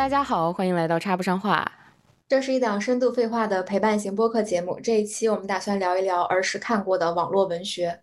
[0.00, 1.70] 大家好，欢迎来到插不上话。
[2.26, 4.80] 这是一档深度废话的陪伴型播客节目。
[4.82, 8.00] 这一期我们打算聊一聊儿时看过的网络文学。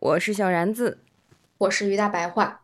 [0.00, 0.98] 我是小然子，
[1.58, 2.62] 我是于大白话。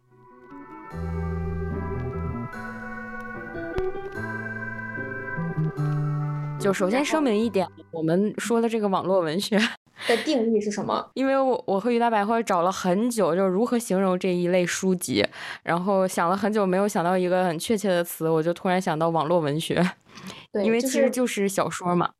[6.58, 9.60] 就首先声明一点，我们说的这个网络文学
[10.06, 11.04] 的定义是什么？
[11.14, 15.26] 因为我我和于大白话找了很久，就是如何形容这一类书籍，
[15.62, 19.82] 然后想了很久，没有想到一个很确切的词，我就突然想到网络文学。
[20.52, 22.10] 对，因为其实就是小说嘛。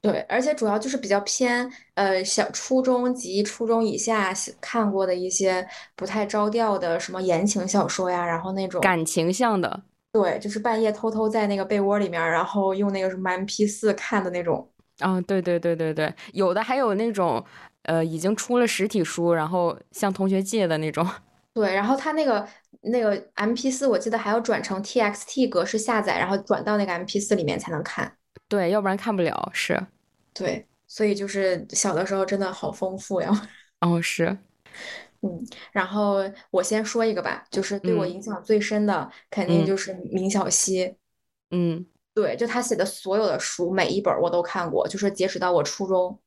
[0.00, 5.66] 对，而且主要就是比较偏呃小初中及初中以下看过的一些
[5.96, 9.82] 不太着调的什么言情小说呀，然后那种感情向的。
[10.12, 14.70] 对，就是半夜偷偷在那个被窝里面，然后用那个什么 M P 四看的那种。
[15.00, 17.44] 啊，对对对对对，有的还有那种，
[17.82, 21.06] 呃，已经出了实体书，然后向同学借的那种。
[21.54, 22.46] 对，然后他那个
[22.82, 28.16] 那个 M P 四，我记得还要转成 T X T 格式下载，然后转到那个 M P 四里面才能看。
[28.48, 29.50] 对，要不然看不了。
[29.52, 29.80] 是。
[30.32, 33.30] 对，所以就是小的时候真的好丰富呀。
[33.80, 34.36] 哦，是。
[35.22, 36.18] 嗯，然后
[36.50, 40.96] 我先说一个吧，就是对我影响最深的，肯定就是明晓溪。
[41.50, 46.18] 嗯，对，就他写的所有的书，每一本我都看过，就是截止到我初中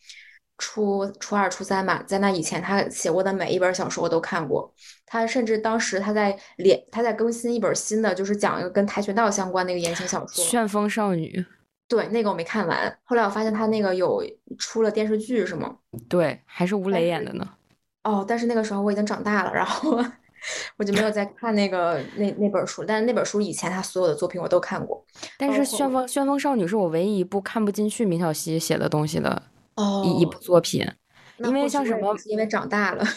[0.58, 4.74] 初初二、初三嘛，在那以前他写过的每一本小说我都看过。
[5.06, 11.32] 他甚至当时他在连他在更新一本新的，就是讲一个跟跆拳道相关的一个言情小说《旋风少女》。
[11.88, 14.22] 对，那个我没看完，后来我发现他那个有
[14.60, 15.78] 出了电视剧，是吗？
[16.10, 17.48] 对，还是吴磊演的呢。
[18.04, 20.04] 哦，但是那个时候我已经长大了，然后
[20.78, 22.84] 我就没有再看那个那那本书。
[22.86, 25.04] 但是那本书以前他所有的作品我都看过。
[25.38, 29.42] 但是《旋风旋风少女》是我唯一一部看不进去明晓溪写的东西的
[30.04, 30.86] 一一部作品，
[31.38, 32.16] 因为像什么？
[32.26, 33.04] 因为长大了。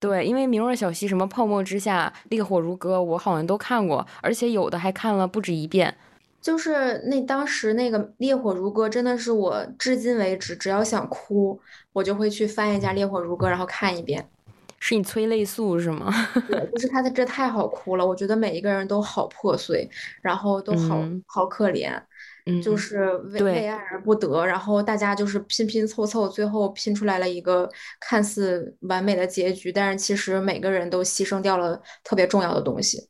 [0.00, 5.96] 对，因为明若晓溪什么《泡沫之夏》《烈火如歌》，我好像都看过，而且有的还看了不止一遍。
[6.42, 11.58] 就是那当时那个《烈火如歌》，真的是我至今为止，只要想哭，
[11.94, 14.28] 我就会去翻一下《烈火如歌》，然后看一遍。
[14.86, 16.12] 是你催泪素是吗？
[16.46, 19.88] 对，就是他的这太好哭了，我觉得每一个人都好破碎，
[20.20, 21.98] 然后都好好可怜，
[22.62, 27.66] 就是为为爱而不得，然后大家就是拼拼凑凑，最后拼出来了一个
[27.98, 33.08] 看似完美的结局，但是其实每个人都牺牲掉了特别重要的东西。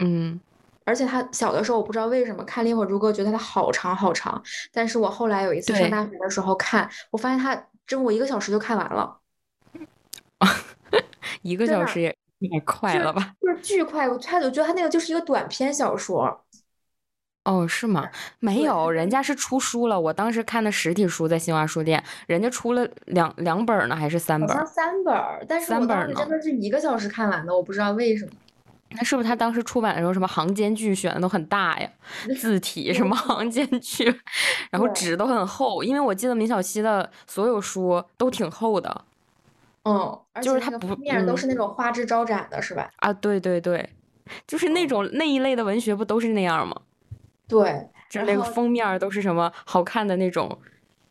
[0.00, 0.40] 嗯，
[0.84, 9.20] 而且他小的时候，我不知道为什么看《烈火如歌》觉得它好长好长，但是我后来有一次上大学的时候看，我发现它真我一个小时就看完了。
[11.42, 13.34] 一个小时也也快了吧？
[13.40, 16.44] 就 是巨快，我差我觉得他那个就是一个短篇小说。
[17.44, 18.08] 哦，是吗？
[18.38, 20.00] 没有，人家是出书了。
[20.00, 24.48] 我当时看的实体书在新华书店，人家出了两两本呢，还是三本？
[24.48, 25.14] 好像三本，
[25.48, 28.30] 但是我当时真的是一个小时看完的，我不知道为什么。
[28.90, 31.90] 那是不是他当时出版的时候，什么行间距选的都很大呀？
[32.38, 34.04] 字体什么行间距，
[34.70, 39.04] 然后纸都很厚，因为我记得明晓溪的所有书都挺厚的。
[39.84, 42.90] 嗯，就是它不面都是那种花枝招展的，是吧？
[42.96, 43.88] 啊，对对对，
[44.46, 46.80] 就是那种那一类的文学，不都是那样吗？
[47.48, 50.56] 对，就那个封面都是什么好看的那种。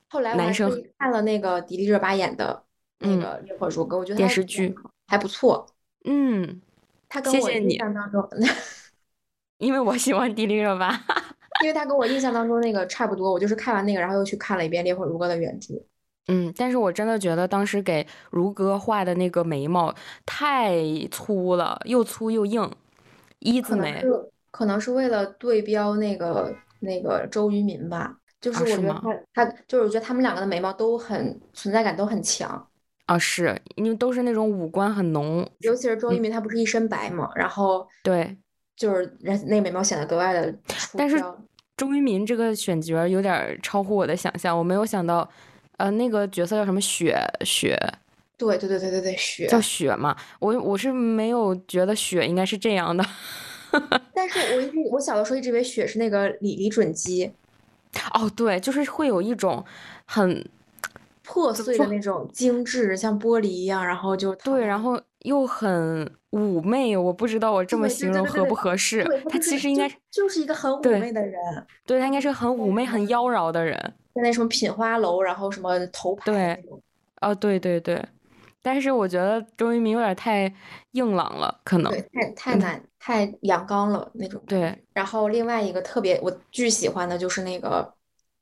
[0.07, 2.63] 后来男生看了那个迪丽热巴演的
[2.99, 4.73] 那个《烈火如歌》，我觉得电视剧
[5.07, 5.65] 还不错。
[6.05, 6.61] 嗯，
[7.07, 8.27] 他跟我印象当中，
[9.59, 10.91] 因为我喜欢迪丽热巴，
[11.61, 13.31] 因为他跟我印象当中那个差不多。
[13.31, 15.75] 我就是看完那个，然后又去看了一遍《烈火如歌》的原著。
[16.27, 19.93] 嗯，但是我真的觉得当时给如歌画的那个眉毛
[20.25, 20.77] 太
[21.09, 22.71] 粗了，又粗又硬，
[23.39, 24.03] 一字眉。
[24.51, 28.93] 可能是为了对标那个那个周渝民吧，就是我觉得
[29.33, 32.67] 他他就是我觉得他们两个的眉毛都很存在感都很强
[33.07, 38.37] 啊，是因为都是那种五官很浓，尤其是周渝民，他不是一身白嘛，然后对，
[38.75, 40.53] 就是人那眉毛显得格外的
[40.95, 41.17] 但是
[41.77, 45.27] 周渝民这个选角有点超乎我的想象，我没有想到。
[45.81, 46.79] 呃，那个角色叫什么？
[46.79, 47.75] 雪雪，
[48.37, 50.15] 对对对对对对，雪叫雪嘛。
[50.39, 53.03] 我我是没有觉得雪应该是这样的，
[54.13, 57.31] 但是我一直我小的时候一直以为雪是那个李李准基。
[58.13, 59.65] 哦，对，就是会有一种
[60.05, 60.47] 很
[61.23, 66.95] 破碎的那种精致，像玻璃一样，然后就对，然后又很妩媚。
[66.95, 69.03] 我不知道我这么形容合不合适。
[69.27, 71.33] 他其实应该就是一个很妩媚的人，
[71.87, 73.93] 对他应该是个很妩媚、很妖娆的人。
[74.13, 76.63] 在那什么品花楼，然后什么头牌对，
[77.21, 78.03] 哦对对对，
[78.61, 80.53] 但是我觉得周渝民有点太
[80.91, 84.41] 硬朗了，可能对太太难太阳刚了那种。
[84.45, 87.83] 对，然后另外一个特别我巨喜欢的就是那个《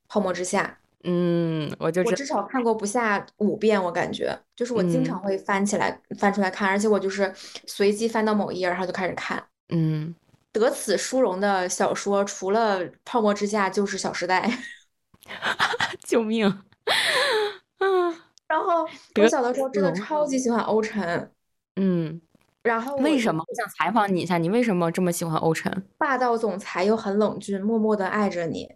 [0.07, 0.63] 泡沫之夏》，
[1.04, 7.31] 嗯，我就我至少看过不下五遍，我感觉就是我经常会翻起来翻出来看，而且我就是
[7.68, 9.42] 随机翻到某一页，然后就开始看。
[9.69, 10.15] 嗯，
[10.51, 14.42] 得此殊荣的小说，除了《泡沫之夏》，就是《小时代》。
[16.04, 16.46] 救命！
[17.80, 18.16] 嗯，
[18.48, 21.31] 然后我小的时候真的超级喜欢欧辰。
[21.76, 22.22] 嗯，
[22.64, 23.44] 然后为什么？
[23.48, 25.72] 我想采访你一下，你为什么这么喜欢欧辰？
[25.98, 28.68] 霸道总裁又很冷峻，默默的爱着你，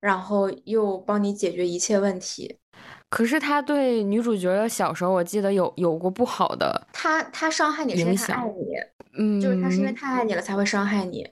[0.00, 2.58] 然后又帮你解决一切问题。
[3.08, 6.86] 可是他对女主角的小时候，我记得有有过不好的。
[6.92, 8.52] 他他伤害你是因为他爱你，
[9.18, 11.28] 嗯，就是他是因为太爱你了才会伤害你。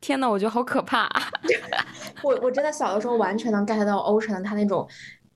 [0.00, 1.08] 天呐，我觉得好可怕。
[2.22, 4.88] 我我真的小的时候完全能 get 到欧辰他那种。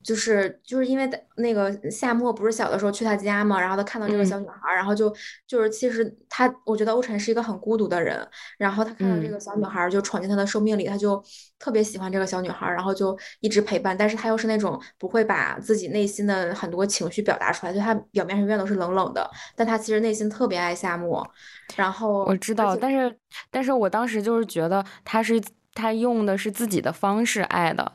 [0.05, 5.09] 就是就是因为那个夏沫不是小的时候去他家嘛，然后他看到这个小女孩，然后就
[5.47, 11.23] 就是其实他我觉得欧辰是一个很孤独的人，然后他看到这个小女孩就闯进他的生命里，他就
[11.57, 21.25] 特别喜欢这个小女孩，然后就一直陪伴，但是他又是那种不会把自己内心的很多情绪表达出来，就他表面上永远都是冷冷的，但他其实内心特别爱夏沫。
[21.77, 23.17] 然后我知道，但是
[23.53, 25.41] 但是我当时就是觉得他是
[25.75, 27.93] 他用的是自己的方式爱的。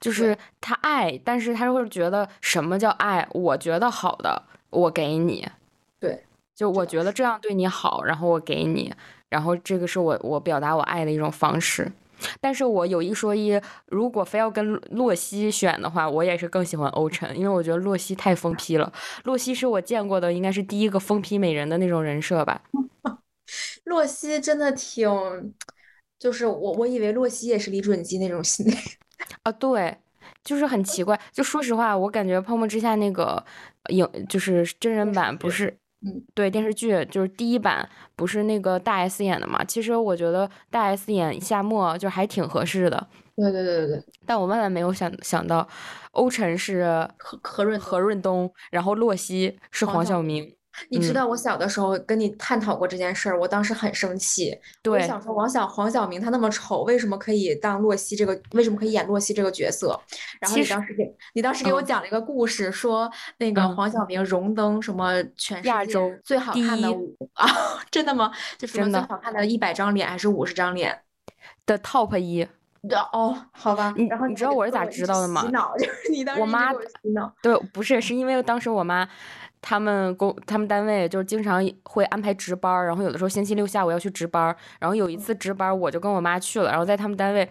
[0.00, 3.26] 就是他爱，但是他会觉得什么叫爱？
[3.32, 4.40] 我觉得好的，
[4.70, 5.44] 我给你。
[5.98, 6.22] 对，
[6.54, 8.94] 就我觉得这样对你好，然后我给你，
[9.28, 11.90] 然后这个是我我表达我爱的一种方式。
[12.40, 18.92] 但是我有一说一，如果非要跟洛西选的话，我也是更喜欢欧辰，因为我觉得洛西太疯批了。
[19.24, 22.62] 洛西是我见过的应该是第一个疯批美人的那种人设吧。
[23.82, 25.08] 洛西真的挺，
[26.18, 28.66] 就是我我以为洛西也是李准基那种心。
[29.42, 29.96] 啊，对，
[30.44, 31.18] 就是很奇怪。
[31.32, 33.42] 就说实话，我感觉《泡沫之夏》那个
[33.88, 35.66] 影就是真人版，不是，
[36.06, 39.62] 嗯，对，电视剧就是第一版，不是那个大 S 演的嘛？
[39.64, 43.08] 其实我觉得大 S 演夏沫就还挺合适的。
[43.36, 44.04] 对对对对对。
[44.26, 45.66] 但我万万没有想想到，
[46.12, 50.54] 欧辰是何何润何润东，然后洛西是黄晓明。
[50.88, 54.58] 你知道我小的时候跟你探讨过这件事儿，我当时很生气。
[54.88, 58.40] 我想说，王小黄晓明他那么丑，为什么可以当洛西这个？
[58.52, 59.98] 为什么可以演洛西这个角色？
[60.40, 66.88] 然后你当时给你当时给我讲了一个故事，说那个黄晓明荣登什么全亚洲最好看的
[67.34, 67.46] 啊？
[67.90, 68.32] 真的吗？
[68.56, 71.00] 就是最好看的一百张脸还是五十张脸
[71.66, 72.46] 的 top 一？
[73.12, 73.92] 哦，好吧。
[73.96, 75.42] 你然后你知道我是咋知道的吗？
[75.42, 76.78] 洗 脑就是你当时我妈洗
[77.12, 77.32] 脑。
[77.42, 79.08] 对，不是，是因为当时我妈。
[79.60, 87.48] 他们公他们单位就是经常会安排值班，然后有的时候星期六下午要去值班，然后有一次值班我就跟我妈去了，然后在他们单位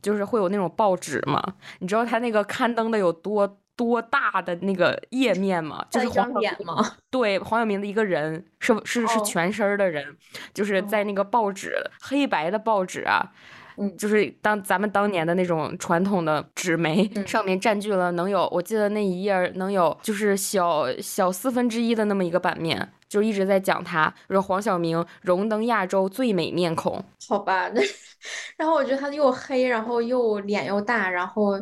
[0.00, 1.42] 就是会有那种报纸嘛，
[1.80, 5.84] 你知道他那个刊登的有多多大的那个页面吗？
[5.90, 6.96] 就是黄晓明吗？
[7.10, 10.16] 对，黄晓明的一个人是是是全身的人，
[10.54, 13.32] 就是在那个报纸黑白的报纸啊。
[13.80, 27.02] 嗯，就是当咱们当年的那种传统的纸媒上面占据了能有，我记得那一页能有就是小小四分之一的那么一个版面，就一直在讲他，说黄晓明荣登亚洲最美面孔。
[27.28, 27.80] 好吧，那
[28.58, 31.52] 然后我觉得他又黑，然后又脸又大，然后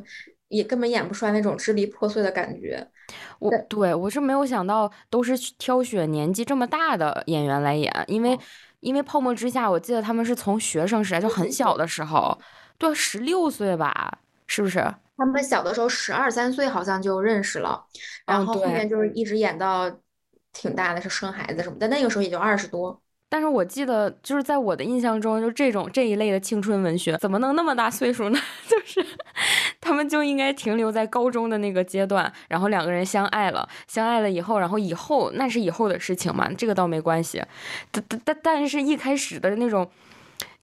[0.48, 2.86] 也根本演不出来那种支离破碎的感觉。
[3.38, 8.38] 我对我是没有想到都是挑选年纪这么大的演员来演，因为。
[8.80, 12.38] 因为泡沫之夏，我记得他们是从学生时代就很小的时候，
[12.78, 14.78] 对，十六岁吧，是不是？
[15.16, 17.82] 他们小的时候十二三岁好像就认识了，
[18.26, 19.90] 然后后面就是一直演到
[20.52, 23.00] 挺大的，是生孩子什么但，那个时候也就二十多。
[23.28, 28.38] 但是我记得，就是在我的印象中，就这种这一类的青春文学，怎么能那么大岁数呢？
[28.68, 29.04] 就是
[29.86, 37.40] 他们就应该停留在高中的那个阶段，然后两个人相爱了，相爱了以后，然后以后那是以后的事情嘛，这个倒没关系。
[37.92, 39.88] 但但但但是一开始的那种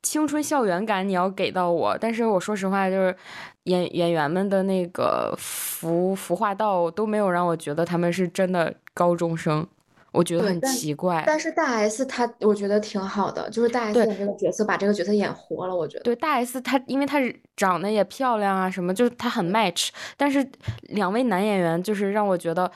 [0.01, 1.97] 青春校园感，你要给到我。
[1.97, 3.15] 但是我说实话，就是
[3.63, 9.65] 演演员们的那个服服化道都没有让我觉得他们是真的高中生。
[10.13, 16.03] 我觉得很奇怪，但是大 S 她我觉得挺好的，就是大 S 演这个角色把这个角色演活了，我觉得。
[16.03, 17.19] 对大 S 她，因为她
[17.57, 19.89] 长得也漂亮啊，什么就是她很 match。
[20.15, 20.47] 但是
[20.83, 22.71] 两位男演员就是让我觉得，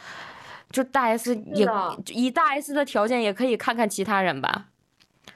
[0.71, 1.67] 就大 S 也
[2.07, 4.65] 以大 S 的条件也可以看看其他人吧。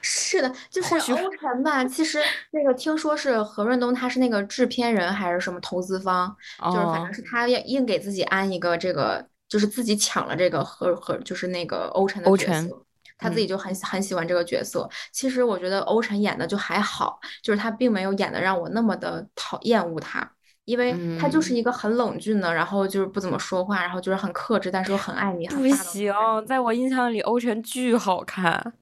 [0.00, 1.84] 是的，就是欧辰吧。
[1.84, 2.18] 其实
[2.50, 9.24] 那个听说是何润东，他是那个制片人还是什么投资方，就是反正是他硬给自己安一个这个。
[9.52, 12.82] 就是自己抢了这个和和就是那个欧辰的角色，
[13.18, 14.88] 他自己就很很喜欢这个角色。
[15.12, 20.26] 其实我觉得欧辰演的就还好，就是他并没有演的让我那么的讨厌恶他，
[20.64, 25.46] 因为他就是一个很冷峻的，然后就是不怎么说话，然后就是很克制，但是又很爱你。
[25.48, 26.14] 不行，
[26.46, 28.72] 在我印象里，欧辰巨好看，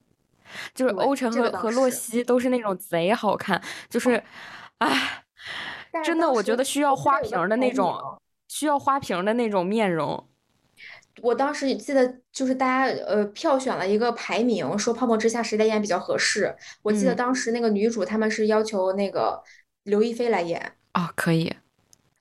[0.72, 4.22] 就是欧辰和和洛西都是那种贼好看，就是，
[4.78, 5.24] 唉，
[6.04, 7.98] 真的，我觉得需要花瓶的那种，
[8.46, 10.29] 需要花瓶的那种面容。
[11.22, 16.54] 我当时记得就是大家呃票选了一个排名，说《泡沫之夏》谁来演比较合适。
[16.82, 19.42] 我记得当时那个女主他们是要求那个
[19.84, 20.60] 刘亦菲来演
[20.92, 21.52] 啊，可以。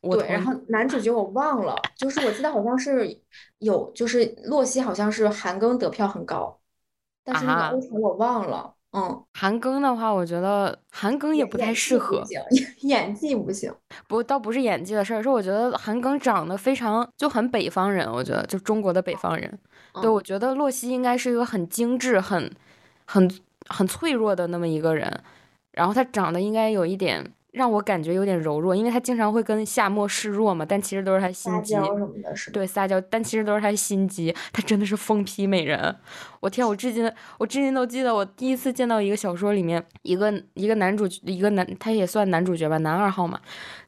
[0.01, 3.19] 对，然后男主角我忘了，就是我记得好像是
[3.57, 6.57] 有，就是洛熙好像是韩庚得票很高，
[7.23, 8.73] 但是那个欧辰我忘了。
[8.91, 12.23] 嗯，韩庚的话，我觉得韩庚也不太适合，
[12.81, 13.71] 演技不行。
[14.07, 19.59] 不，倒不是演技的事儿，是我觉得韩庚长得非常就很北方人，我觉得就中国的北方人。
[20.01, 22.51] 对，我觉得洛熙应该是一个很精致、很
[23.05, 23.29] 很
[23.67, 25.23] 很脆弱的那么一个人，
[25.71, 27.33] 然后他长得应该有一点。
[27.51, 31.73] 让我感觉有点柔弱，因为他经常会跟夏沫示弱嘛，但其实都是他心机。
[31.73, 34.35] 撒娇什么的，是对撒娇，但其实都是他心机。
[34.53, 35.95] 他真的是疯批美人，
[36.39, 43.39] 我天，我至今我至今都记得，我第一次见到一个小说里面一个一个男主一个男，他也算男主角吧，男二号嘛，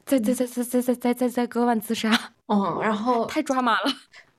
[0.04, 2.10] 在在在在在在在在在割腕自杀。
[2.48, 3.86] 嗯，然后太抓马了。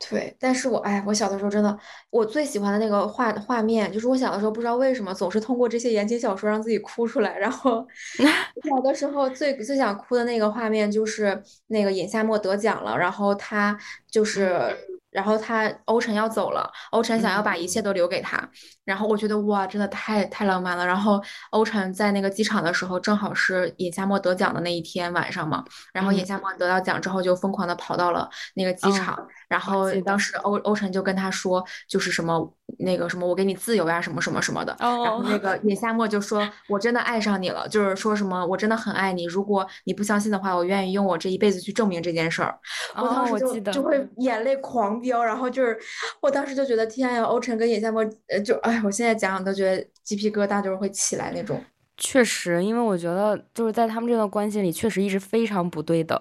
[0.09, 1.77] 对，但是我哎，我小的时候真的，
[2.09, 7.37] 我最喜欢的那个画画面，就是我小的时候不知道为什么总是通过这些言情小说让自己哭出来。
[7.37, 7.85] 然后
[8.67, 13.77] 小的时候最最想哭的那个画面就是那个尹夏沫得奖了，然后他
[14.09, 14.75] 就是。
[15.13, 18.49] 然后他欧辰要走了，欧辰想要把一切都留给他，
[18.85, 20.85] 然后我觉得哇，真的太太浪漫了。
[20.85, 21.21] 然后
[21.51, 25.63] 欧辰在那个机场的时候，正好是尹夏沫得奖的那一天晚上嘛，
[25.93, 34.75] 然后尹夏沫得到奖之后就疯狂的跑到了那个机场，然后当时欧欧辰就跟他说，就是什么那个什么我给你自由呀，什么什么什么的。
[34.79, 42.57] 然后那个尹夏沫就说，我真的爱上你了，就是说什么我真的很爱你，如果你不相信的话，我愿意用我这一辈子去证明这件事儿。
[42.95, 44.93] 我当时就就会眼泪狂。
[45.03, 45.77] 飙，然后就是，
[46.21, 51.63] 我当时就觉得天呀，欧辰跟尹夏沫，呃，就哎，我现在讲讲都觉得鸡皮疙瘩就是会起来那种。
[51.97, 56.19] 确实，因为我觉得就是在他们这段关系里，确实一直非常不对等，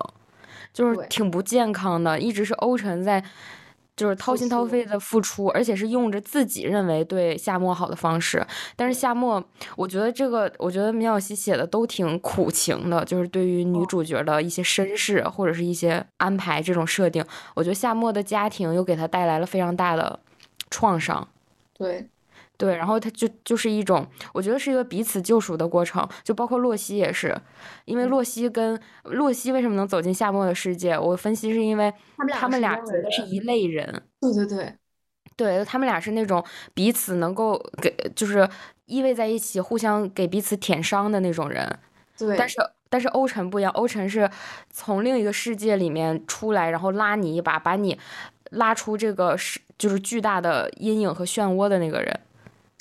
[0.72, 3.24] 就是挺不健康的，一直是欧辰在。
[3.94, 8.44] 就是掏心掏肺的付出，而且是用着自己认为对夏沫好的方式。
[8.74, 9.40] 但是夏沫，
[9.76, 17.22] 我觉得这个，我觉得米小西写的都挺苦情的，就是对于女主角的一些身世或者是一些安排这种设定，
[17.54, 20.18] 我觉得夏沫的家庭又给他带来了非常大的
[20.70, 21.28] 创伤。
[21.74, 22.08] 对。
[22.62, 27.36] 对，然后他就就是一种，我觉得是一个彼此救赎的过程，就包括洛西也是，
[27.86, 30.96] 因为洛西跟洛西为什么能走进夏沫的世界？
[30.96, 31.92] 我分析是因为
[32.30, 34.00] 他们俩觉得是一类人。
[34.20, 34.76] 对对对，
[35.36, 38.48] 对他们俩是那种彼此能够给，就是
[38.86, 41.68] 依偎在一起，互相给彼此舔伤的那种人。
[42.16, 44.30] 对，但是但是欧辰不一样，欧辰是
[44.70, 47.98] 从另一个世界里面出来，然后拉你一把，把你
[48.52, 52.20] 拉出这个是就是巨大的阴影和漩涡的那个人。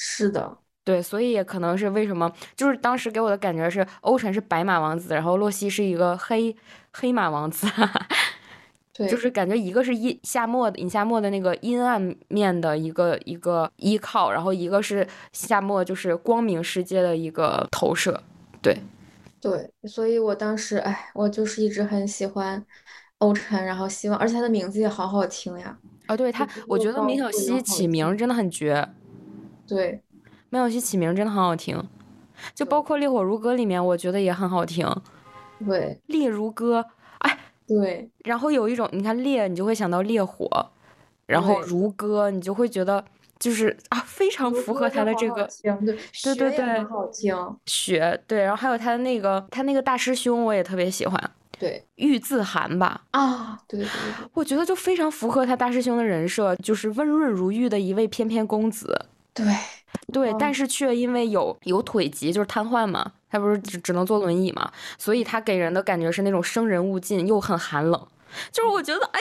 [0.04, 6.56] 是的，对，所以也可能是为什么，就是当时给我的感觉是欧辰是白马王子，然后洛西是一个黑
[6.92, 7.68] 黑马王子，
[8.92, 18.24] 对，就是感觉一个是阴夏末尹夏末的那个阴暗面的一个一个依靠，然后一个是夏末就是光明世界的一个投射，
[18.60, 18.76] 对，
[19.40, 22.66] 对，所以我当时哎，我就是一直很喜欢
[23.20, 25.78] 欧辰，然后希望，而且他的名字也好好听呀，
[26.08, 28.90] 啊，对他，我觉得明晓溪起名真的很绝。
[29.74, 30.02] 对，
[30.50, 31.82] 麦小西起名真的很好听，
[32.54, 34.86] 就包括《烈火如歌》里面，我觉得也很好听。
[35.66, 36.86] 对，烈如歌，
[37.20, 38.10] 哎，对。
[38.26, 40.50] 然后有一种，你看烈，你就会想到烈火，
[41.26, 43.02] 然后如歌，你就会觉得
[43.40, 45.48] 就是啊，非常符合他的这个。
[46.22, 47.34] 对对对，好听。
[47.66, 51.32] 雪，对，然后还有他的那个，他那个大师兄，我也特别喜欢。
[51.58, 53.04] 对，玉自寒吧。
[53.12, 54.30] 啊，对对对。
[54.34, 59.06] 我觉得就非常符合他大师兄的人设，就是温润如玉的一位翩翩公子。
[59.34, 59.46] 对
[60.12, 68.08] 对，但是却因为有有腿疾，就是瘫痪嘛，他不是只只能坐轮椅嘛，所以他给人的感觉是那种生人勿近又很寒冷，
[68.52, 69.20] 就是我觉得哎，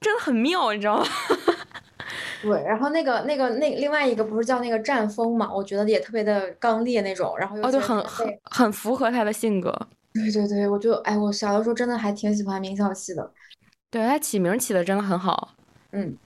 [0.00, 1.06] 真的很妙，你知道吗？
[2.42, 9.72] 对，然后那个那个那另外一个不是叫那个战风嘛，我觉得也特别的刚烈那种，然后哦，就很很很符合他的性格。
[10.14, 13.32] 对对对，我就哎，我小的时候真的还挺喜欢明晓溪的，
[13.90, 15.54] 对他起名起的真的很好，
[15.90, 16.16] 嗯。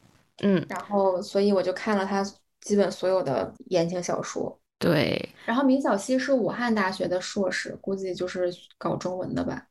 [0.43, 2.25] 嗯，然后所以我就看了他
[2.61, 4.59] 基本所有的言情小说。
[4.79, 9.67] 对，然后明晓溪是武汉大学的硕士，估计就是搞中文的吧。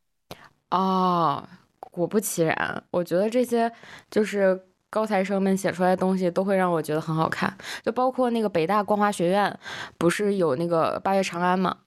[0.69, 1.41] 哦，
[1.79, 3.71] 果不其然，我觉得这些
[4.11, 9.57] 就是高材生们写出来的东西都会让我觉得很好看，就包括那个北大光华学院，
[9.97, 11.77] 不是有那个八月长安吗？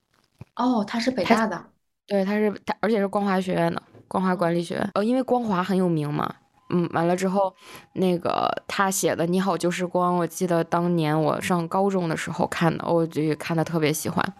[0.56, 1.62] 哦，他是北大的，
[2.06, 4.90] 对，他是他，而且是光华学院的，光华管理学院。
[4.94, 6.34] 呃，因为光华很有名嘛。
[6.70, 7.54] 嗯，完了之后，
[7.94, 14.34] 那个他写的《你好旧时光》，我记得当年我上高中的时候看的，我就看的特别喜欢。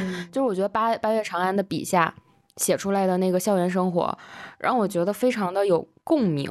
[0.00, 2.14] 嗯，就是我觉得八八月长安的笔下
[2.56, 4.18] 写出来的那个校园生活，
[4.58, 6.50] 让我觉得非常的有共鸣。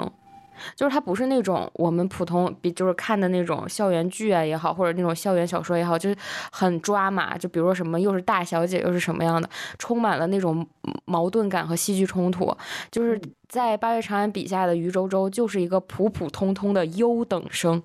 [0.75, 6.15] 就是它不是那种我们普通比就是看的那种校园剧啊也好，或者那种校园小说也好，就是
[6.51, 7.37] 很抓马。
[7.37, 10.65] 就比如说什么又是大小姐又是什么样的，充满了那种
[11.05, 12.55] 矛盾感和戏剧冲突。
[12.89, 17.81] 就是在八月长安笔下的余周周就是一个普普通通的优等生，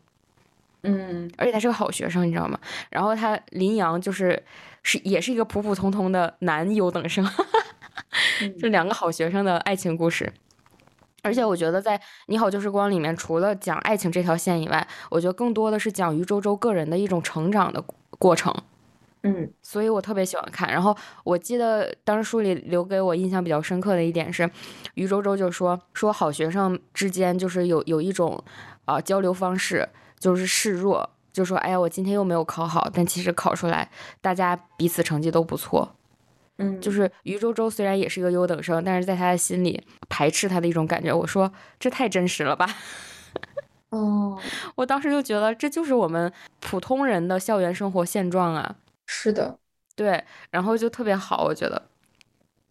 [0.82, 2.58] 嗯，而且他是个好学生，你知道吗？
[2.90, 4.42] 然后他林阳就是
[4.82, 7.28] 是也是一个普普通通的男优等生，
[8.60, 10.32] 就两个好学生的爱情故事。
[11.22, 17.82] 而且我觉得，在《你好，旧时光》里面，除了讲爱情这条线以外，我觉得更多的是讲于周周个人的一种成长的
[18.18, 18.54] 过程。
[19.22, 20.70] 嗯，所以我特别喜欢看。
[20.70, 24.48] 然后我记得当时书里留给我印象比较深刻的一点是，
[24.94, 28.40] 于周周就说说好学生之间就是有有一种
[28.84, 29.88] 啊交流方式，
[30.20, 35.95] 就是示弱，就说哎呀，我今天又没有考好，但其实考出来大家彼此成绩都不错。
[36.58, 41.12] 嗯，就是于周周虽然也是一个优等生，但是在他的心里排斥他的一种感觉。
[41.12, 42.66] 我说这太真实了吧？
[43.90, 44.38] 哦，
[44.74, 48.76] 我当时就觉得这就是我们普通人的校园生活现状啊。
[49.06, 49.58] 是的，
[49.94, 51.90] 对，然后就特别好，我觉得。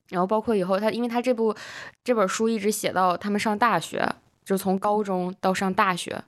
[0.09, 1.55] 然后包括以后他，因为他这部
[2.03, 4.07] 这本书一直写到他们上大学，
[4.43, 6.23] 就从高中到上大学，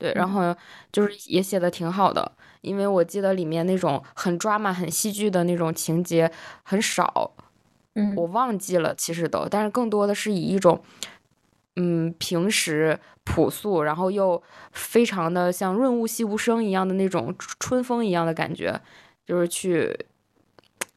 [0.00, 0.56] 对，然后
[0.90, 2.32] 就是也写的挺好的。
[2.62, 6.30] 因为我记得里面那种很抓马、很戏剧的那种情节
[6.62, 7.30] 很少，
[7.94, 10.82] 嗯，我忘记了，其实都，但是更多的是以一种，
[11.76, 14.42] 嗯，平时朴素，然后又
[14.72, 18.78] 非常的像润物细无声一样的那种春风一样的感觉，
[19.24, 19.98] 就是去，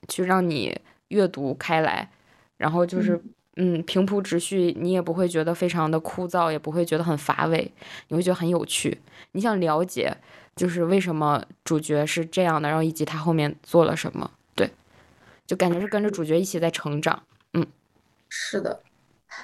[0.09, 0.77] 去让你
[1.09, 2.09] 阅读开来，
[2.57, 3.21] 然后就是，
[3.55, 7.71] 嗯，平铺直叙，你也不会觉得非常的枯燥，也不会觉得很乏味，
[8.07, 8.99] 你会觉得很有趣，
[9.31, 10.15] 你想了解。
[10.55, 14.69] 就是为什么主角是这样的，然后以及他后面做了什么，对，
[15.47, 17.23] 就感觉是跟着主角一起在成长。
[17.53, 17.65] 嗯，
[18.29, 18.83] 是的，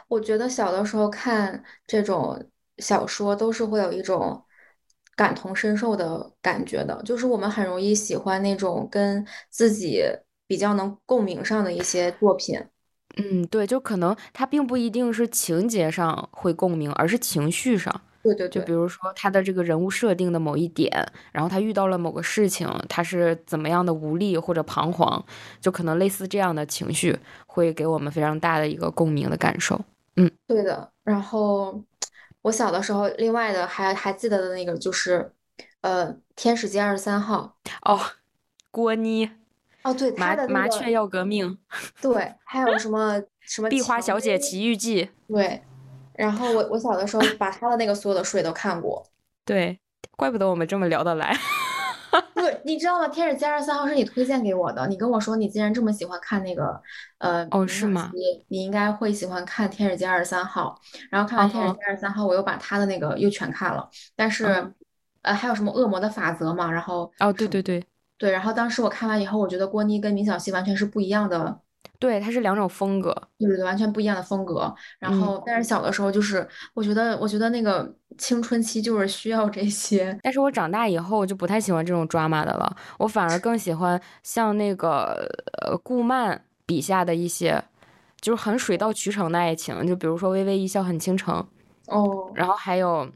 [0.07, 2.47] 我觉得小的时候看这种
[2.77, 4.45] 小说都是会有一种
[5.15, 10.03] 感同身受的感觉的，就是我们很容易喜欢那种跟自己
[10.45, 12.63] 比较能共鸣上的一些作品。
[13.17, 18.01] 嗯，对，就可能它并不一定是情节上会共鸣，而是情绪上。
[18.21, 20.91] 对对，就比如说他的这个人物设定的某一点，
[21.31, 25.23] 然后他遇到了某个事情，他是怎么样的无力或者彷徨，
[25.61, 27.17] 就可能类似这样的情绪，
[27.47, 29.79] 会给我们非常大的一个共鸣的感受。
[30.17, 30.91] 嗯，对的。
[31.05, 31.81] 然后
[32.41, 35.31] 我小的时候，另外的还还记得的那个就是，
[35.79, 37.55] 呃，《天使街二十三号》
[37.89, 37.99] 哦，
[38.69, 39.31] 郭妮
[39.89, 41.57] 哦，对，麻麻雀要革命，
[42.01, 45.61] 对，还有什么什么《壁花小姐奇遇记》，对。
[46.13, 49.01] 然后我我小的时候把他的那个所有的书也都看过，
[49.45, 49.79] 对，
[50.17, 51.33] 怪不得我们这么聊得来。
[52.33, 53.07] 不，你知道吗？
[53.09, 56.81] 《天使街二十三号》是你推荐给我的，你跟我说你既然这么喜欢看那个，
[57.19, 58.11] 呃，哦，是吗？
[58.49, 60.77] 你应该会喜欢看《天使街二十三号》。
[61.09, 63.87] 然后看完《天使街二十三号》，我又把他的那个又全看了。
[64.15, 64.45] 但是，
[65.21, 66.69] 呃，还有什么《恶魔的法则》嘛？
[66.69, 67.81] 然后哦，对对对
[68.19, 68.31] 对。
[68.31, 71.61] 然后当时我看完以后，我觉得郭妮跟明晓溪完全是不一样的。
[71.97, 74.73] 对，它是两种风格，对对对，完全不一样的风格。
[74.99, 80.17] 然后，但是小的时候就是，我觉得，我觉得那个青春期就是需要这些。
[80.23, 85.29] 但是我长大以后，我就不太喜欢这种抓马的了，我反而更喜欢像那个
[85.61, 87.61] 呃顾漫笔下的一些，
[88.21, 91.45] 就是很水到渠成的爱情，就比如说《微微一笑很倾城》
[91.93, 93.09] 哦，然后还有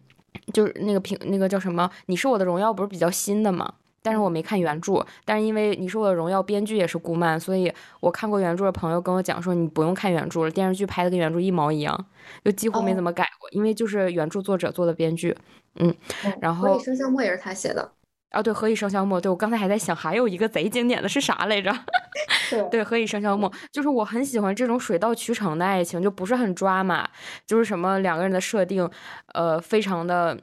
[0.54, 3.76] 就是那个平那个叫什么《你是我的荣耀》，不是比较新的吗？
[4.04, 12.06] 但是我没看原著，但是因为你是我的荣耀编剧也是顾漫，所以我看过原著的朋友跟我讲说，你不用看原著了，电视剧拍的跟原著一毛一样，
[12.44, 15.36] 就几乎没怎么改过，因为就是原著作者做的编剧，
[15.80, 15.96] 嗯，
[16.42, 17.92] 然后何以笙箫默也是他写的，
[18.32, 21.74] 啊对，何以笙箫默，对我刚才还在想还有一个贼经典的是啥来着，
[22.70, 27.10] 对，何以笙箫默，就是我很喜欢这种水到渠成的爱情，就不是很抓马，
[27.48, 28.90] 就是什么两个人的设定，
[29.34, 30.38] 呃，非常的。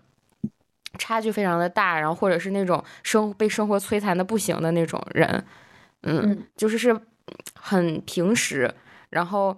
[0.99, 5.45] 差距非常的大，然后或者是那种生被生活摧残的不行的那种人，
[6.03, 6.99] 嗯，就是是
[7.55, 8.73] 很平时，
[9.11, 9.57] 然后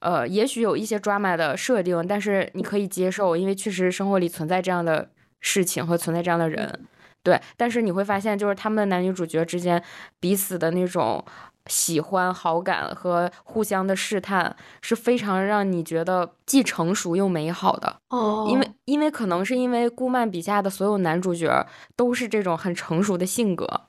[0.00, 6.86] 呃，也许有一些 drama 的设定，但是你可以接受，因为确实生活里存在这样的事情和存在这样的人，
[7.22, 7.40] 对。
[7.56, 9.82] 但是你会发现，就是他们的男女主角之间
[10.20, 11.24] 彼此的那种。
[11.68, 18.46] 喜欢、好感和互相的试探是非常让你觉得既成熟又美好的哦。
[18.48, 23.82] 因为，因为可能是因为顾漫笔下的所有男主角都是这种很成熟的性格。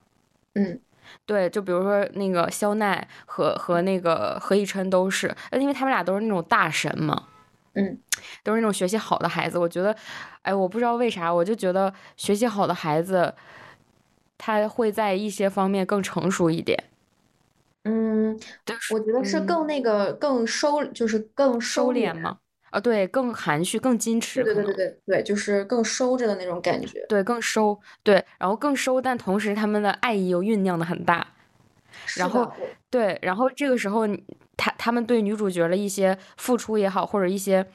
[0.56, 0.80] 嗯，
[1.26, 7.24] 对，就比如说那个肖奈和和那个何以琛都是，因为他们俩都是那种大神嘛。
[7.76, 7.98] 嗯，
[8.44, 9.58] 都是那种学习好的孩子。
[9.58, 9.96] 我觉得，
[10.42, 13.34] 哎，我不知道为啥，我就觉得学习好的孩子
[14.40, 16.84] 他会在一些方面更成熟一点。
[17.84, 18.38] 嗯，
[18.94, 22.38] 我觉得是更那个更收，就是更收敛吗？
[22.70, 31.26] 啊，对，更含蓄，更矜持，对对对对对，就是更收着的那种感觉，对，更收，对，然后更收，但同时他们的爱意又酝酿的很大，
[32.16, 32.52] 然后
[32.92, 34.08] 对，然后这个时候
[34.56, 37.66] 他他们对女主角的一些付出也好，或者一些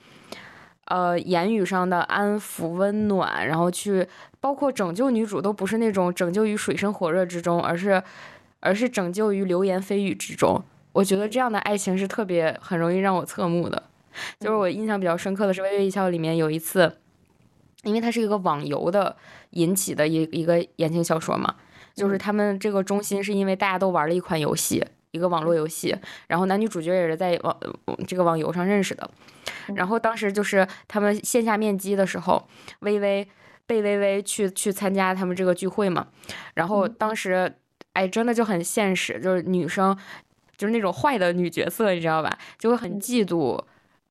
[0.84, 4.06] 呃言语上的安抚、温暖，然后去
[4.38, 8.00] 包括拯救女主，都不是那种拯救于水深火热之中，而是
[8.64, 10.64] 而是拯救于流言蜚语之中。
[10.92, 13.82] 我觉得这样的爱情是特别很容易让我侧目的。
[14.40, 16.98] 就是我印象比较深刻的是《微微一笑》里面有一次，
[17.82, 19.16] 因为它是一个网游的
[19.50, 21.56] 引起的一一个言情小说嘛，
[21.94, 25.96] 就是他们这个中心是因为大家都玩了一款游戏，一个网络游戏，
[26.28, 27.56] 然后男女主角也是在网
[28.06, 29.10] 这个网游上认识的，
[29.74, 32.46] 然后当时就是他们线下面基的时候，
[32.80, 33.26] 微微
[33.66, 36.06] 被微微去去参加他们这个聚会嘛，
[36.54, 37.52] 然后当时
[37.94, 39.96] 哎真的就很现实，就是女生
[40.56, 43.60] 就是那种坏的女角色，你知道吧，就会很嫉妒。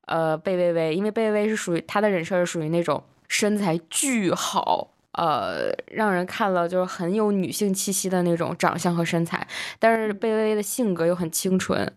[0.06, 11.90] 呃，贝微微，因为贝微微是属于她的人设是属于那种身材巨好，呃，让人看了就是很有女性气息的那种长相和身材，但是贝微微的性格又很清纯，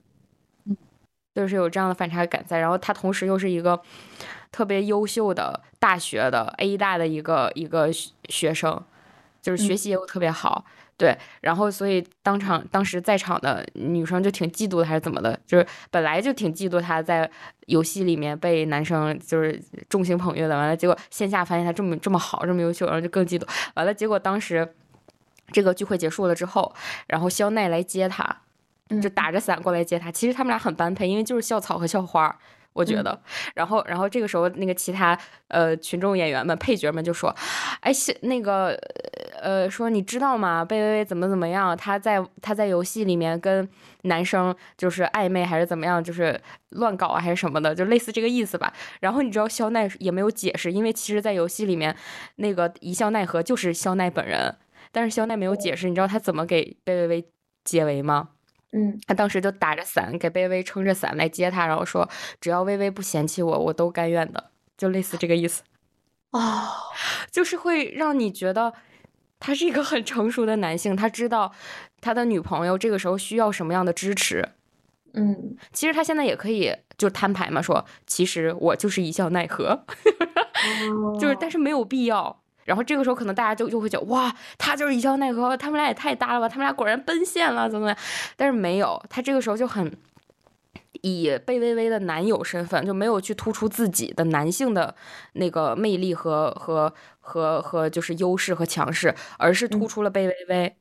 [1.35, 2.59] 就是有这样的反差感在。
[2.59, 3.77] 然后她同时又是一个
[4.53, 7.89] 特别优秀的大学的 A 大的一个一个
[8.29, 8.81] 学生，
[9.41, 10.63] 就是学习又特别好。
[10.97, 15.39] 对，然后所以当场当时在场的女生就挺嫉妒的，还是怎么的？
[15.45, 17.29] 就是本来就挺嫉妒他在
[17.67, 23.47] 游戏里面被男生就是众星捧月的，完了结果线下发现他这么这么好，这么优秀，然后就更嫉妒。
[23.75, 24.67] 完了结果当时
[25.51, 26.73] 这个聚会结束了之后，
[27.05, 28.41] 然后肖奈来接他，
[28.99, 30.11] 就打着伞过来接他。
[30.11, 32.35] 其实他们俩很般配，因为就是校草和校花。
[32.77, 33.19] 我觉得，
[33.55, 37.35] 然后，然后这个时候，那个其他呃群众演员们、配角们就说
[37.81, 38.79] ：“哎，那个，
[39.41, 40.63] 呃，说你知道吗？
[40.63, 41.75] 贝微微怎么怎么样？
[41.75, 43.67] 他在他在游戏里面跟
[44.03, 46.03] 男生就是暧昧还是怎么样？
[46.03, 47.73] 就是乱搞啊还是什么的？
[47.73, 48.71] 就类似这个意思吧。
[48.99, 51.95] 然后你知道肖奈也没有解释，因为其实，在游戏里面
[52.35, 54.55] 那个一笑奈何就是肖奈本人，
[54.91, 55.89] 但是肖奈没有解释。
[55.89, 57.25] 你知道他怎么给贝微微
[57.63, 58.29] 解围吗？”
[58.77, 62.07] 嗯，他当时就打着伞给微微撑着伞来接他，然后说
[62.39, 65.63] 只要微微不嫌弃我，我都甘愿的，就类似这个意思。
[66.29, 66.67] 哦，
[67.31, 68.71] 就是会让你觉得
[69.39, 71.51] 他是一个很成熟的男性，他知道
[71.99, 74.47] 他的女朋友这个时候需要什么样的支持。
[75.13, 79.83] 嗯，其实他现在也可以就摊牌嘛，说其实我就是一笑奈何，
[81.19, 82.43] 就是但是没有必要。
[82.67, 87.97] 然后这个时候可能大家就就会觉得哇，他就是一笑奈何，他们俩也太搭了吧，他们俩果然奔现了，怎么怎么样？
[88.35, 89.97] 但是没有，他这个时候就很
[91.01, 94.93] 以贝微微的男友身份，就没有去突出自己的男性的
[95.33, 100.77] 那个魅力和和和和就是优势和强势，而是突出了贝微微。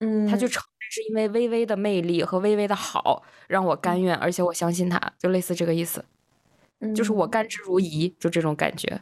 [0.00, 6.04] 嗯，他就承认是因为微微的魅力和微微的好让我甘愿，而且我相信他，就类似这个意思，
[6.94, 9.00] 就是我甘之如饴，就这种感觉。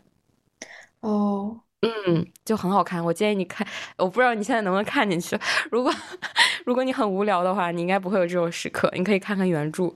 [1.00, 1.63] 哦。
[1.84, 3.04] 嗯，就很好看。
[3.04, 3.66] 我建议你看，
[3.98, 5.38] 我不知道你现在能不能看进去。
[5.70, 5.92] 如果
[6.64, 8.90] 如果你很无聊的话，你应该不会有这种时刻。
[8.94, 9.92] 你可以看看原著。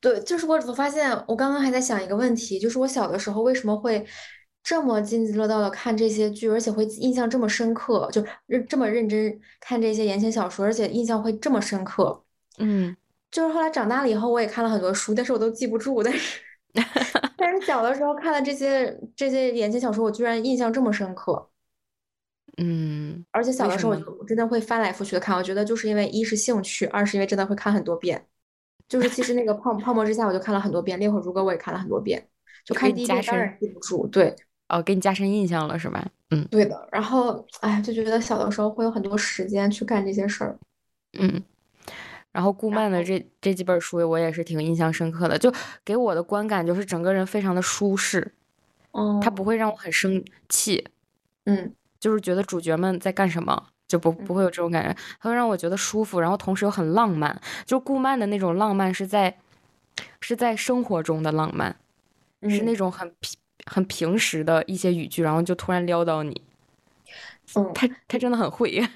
[0.00, 4.04] 对，就是我我发现，我刚刚还在想一个问题，就是我小的时候为什么会
[4.62, 12.22] 这么津津乐道的看这些剧，而且会印象这么深刻，就认这么认真看这些言情小说，而且印象会这么深刻。
[12.58, 12.96] 嗯，
[13.30, 16.40] 就是后来长大了以后，我也看了很多书，但是我都记不住，但是。
[17.36, 21.50] 但是小的时候看的这些这些言情小说，我居然印象这么深刻。
[22.58, 28.26] 嗯，而且小的时候我就真的会翻来覆去的看，我觉得就是因为一是兴趣，二是因为真的会看很多遍。
[28.88, 32.28] 就是其实那个泡泡沫之夏我就看了很多遍，烈火如歌我也看了很多遍，
[32.64, 34.06] 就看第一遍当然记不住。
[34.08, 34.34] 对，
[34.68, 36.06] 哦，给你加深印象了是吧？
[36.30, 36.88] 嗯，对的。
[36.92, 40.58] 然后哎，就觉得小的时候会有很多时间去干这些事儿。
[41.18, 41.42] 嗯。
[42.32, 45.52] 然后顾漫的这这几本书我也是挺印象深刻的，就
[45.84, 48.32] 给我的观感就是整个人非常的舒适，
[48.92, 50.84] 嗯，他不会让我很生气，
[51.44, 59.36] 嗯，就是觉得主角们在干什么就不不会有这种感觉，他会让我觉得舒服，然后同时又很浪漫，就顾漫的那种浪漫是在
[60.20, 61.76] 是在生活中的浪漫，
[62.48, 66.40] 是那种很平很平时的一些语句，然后就突然撩到你，
[67.56, 68.82] 嗯，他他真的很会。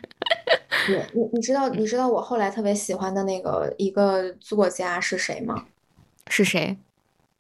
[0.89, 5.67] 你你你知道你知道我后来特别喜欢的那个一个作家是谁吗？
[6.29, 6.77] 是谁？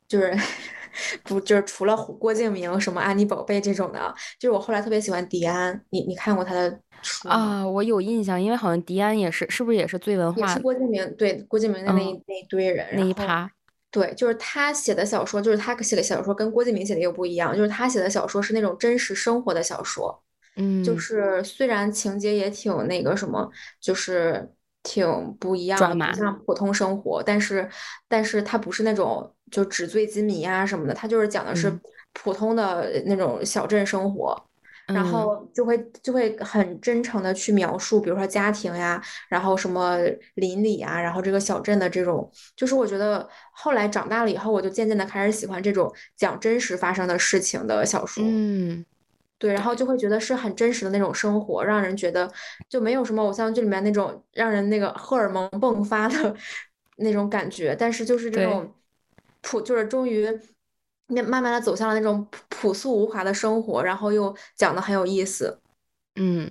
[0.09, 0.37] 就是
[1.25, 5.81] 不就是除了郭敬明什么安妮宝贝这种的，就是我后来特别喜欢迪安。
[5.91, 7.67] 你你看过他的书啊？
[7.67, 10.41] 我有印象，因为好像迪安也是，是不是也是最文化？
[10.41, 13.51] 也是郭敬明对郭敬明的那那一堆人那一趴。
[13.91, 20.23] 对，就是他写的小说，就是他写的小说跟郭敬明写的又不一样，就是他写的小说是那种真实生活的小说。
[20.57, 25.07] 嗯，就是虽然情节也挺那个什么，就是挺
[25.41, 27.69] 不一样的，不像普通生活，但是
[28.09, 31.73] 但是它不是那种就纸醉金迷啊什么的，它就是讲的是
[32.13, 34.43] 普通的那种小镇生活。
[34.87, 39.99] 然后就会就会很真诚的去描述，比如说家庭呀，然后什么
[40.35, 48.23] 邻里啊，然后这个小镇的这种，就是我觉得后来长大了以后，我就渐渐的开始喜欢这种讲真实发生的事情的小说。
[48.25, 48.85] 嗯，
[49.39, 52.31] 对，然后就会觉得是很真实的那种生活，让人觉得
[52.69, 56.35] 就没有什么偶像剧里面那种让人那个荷尔蒙迸发的
[56.99, 58.73] 那种感觉，但是就是这种
[59.43, 60.29] 普，就是终于。
[61.09, 65.57] 慢慢慢的走向了那种朴素无华的生活，然后又讲的很有意思。
[66.17, 66.51] 嗯，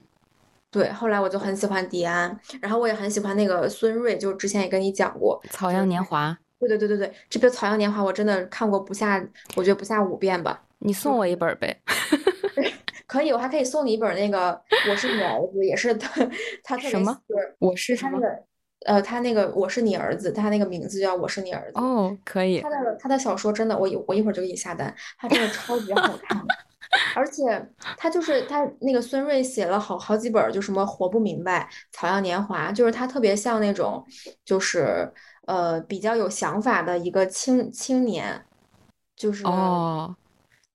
[0.71, 0.89] 对。
[0.93, 6.32] 后来我就很喜欢迪安，然后我也很喜欢那个孙瑞，就之前也跟你讲过《草样年华》。
[6.58, 9.21] 对对对对对，这篇《草样年华》我真的看过不下，
[9.58, 10.63] 我觉得不下五遍吧。
[10.80, 11.82] 你送我一本呗？
[13.15, 14.54] 可以，我还可以送你一本那个
[14.91, 16.30] 《我是你儿子》，也是他
[16.63, 17.17] 他什么？
[17.60, 18.43] 我是他那个。
[18.86, 22.62] 呃，他那个我是你儿子，他那个名字叫我是你儿子哦，可以。
[22.62, 26.39] 他的他的小说真的，我我一会儿就给你下单，他真的超级好看，
[27.15, 34.06] 而且他就是他那个孙瑞写了好好几本，就什么活不明白、草样年华，就是他特别像那种
[34.43, 35.12] 就是
[35.47, 38.39] 呃比较有想法的一个青青年，
[39.15, 40.15] 就是哦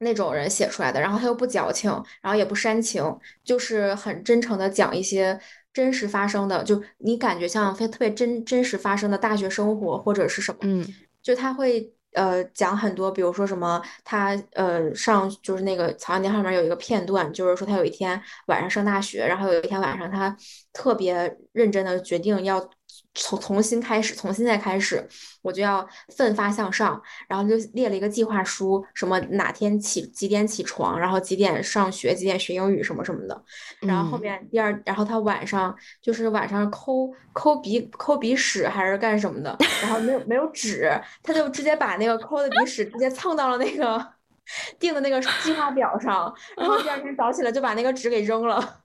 [0.00, 3.02] 那种人写出来的，然后他又不矫情，然后也不煽情，
[3.42, 5.40] 就是很真诚的讲一些。
[5.72, 10.84] 真实发生的，就你感觉像非特别真真实发生的大学生活或者是什么，嗯，
[11.22, 20.36] 就他会呃讲很多，比如说什么他呃上就是那个《草样年华》里面有一个片段，就是说他有一天晚上上大学，然后有一天晚上他
[20.72, 22.68] 特别认真的决定要。
[23.14, 25.06] 从从新开始，从现在开始，
[25.42, 33.44] 我就要奋发向上，然后就列了一个计划书，什么哪天起几点起床，然后几点上学，几点学英语什么什么的。
[33.80, 40.90] 然后后面第二，然后他晚上就是晚上抠抠鼻抠鼻屎还是干什么的，然后没有没有纸，
[41.22, 44.06] 他就直接把那个抠的鼻屎直接蹭到了那个
[44.78, 48.82] 定的那个计划表上，然后第二天早起来就把那个纸给扔了。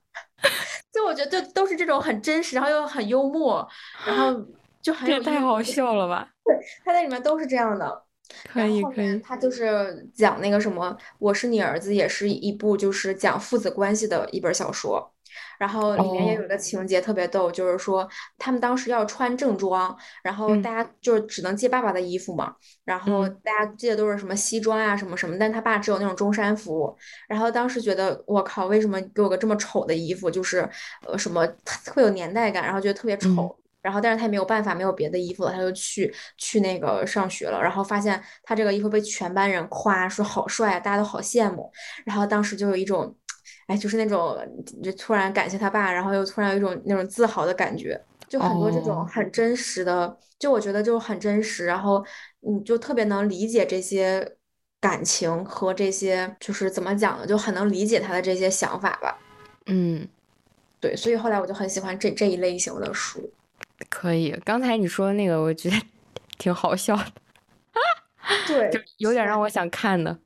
[0.96, 3.68] 就我觉得，就都是这种很真实，然后又很幽默，
[4.06, 4.34] 然后
[4.80, 6.26] 就很有太好笑了吧？
[6.42, 8.02] 对，他在里面都是这样的。
[8.52, 9.20] 可以可以。
[9.20, 15.12] 他就是讲那个什么，我是你儿子，也是一部就是讲父子关系的一本小说。
[15.58, 26.96] 然后里面也有一个情节特别逗，就是说他们当时要穿正装，然后大家就是只能借爸爸的衣服嘛，然后大家借的都是什么西装呀什么什么，但他爸只有那种中山服。
[27.28, 30.30] 然后当时觉得我靠，为什么给我个这么丑的衣服？
[30.30, 30.68] 就是
[31.06, 31.46] 呃什么
[31.92, 33.56] 会有年代感，然后觉得特别丑。
[33.82, 37.62] 然后但是他也没有办法，没有别的衣服了，他就去去那个上学了。
[37.62, 41.70] 然后发现他这个衣服被全班人夸说好帅啊，大家都好羡慕。
[42.04, 43.14] 然后当时就有一种。
[43.66, 44.38] 哎，就是那种，
[44.82, 52.04] 就突然感谢他爸，然后又突然有一种那种自豪的感觉，就很多这种很真实的，就我觉得就很真实，然后
[52.40, 54.36] 你就特别能理解这些
[54.80, 59.18] 感情和这些，就是怎么讲呢，就很能理解他的这些想法吧。
[59.66, 60.06] 嗯，
[60.78, 63.32] 对，所以后来我就很喜欢这这一类型的书。
[63.90, 65.76] 可以，刚才你说的那个，我觉得
[66.38, 67.04] 挺好笑的，
[68.46, 70.16] 对，就有点让我想看的。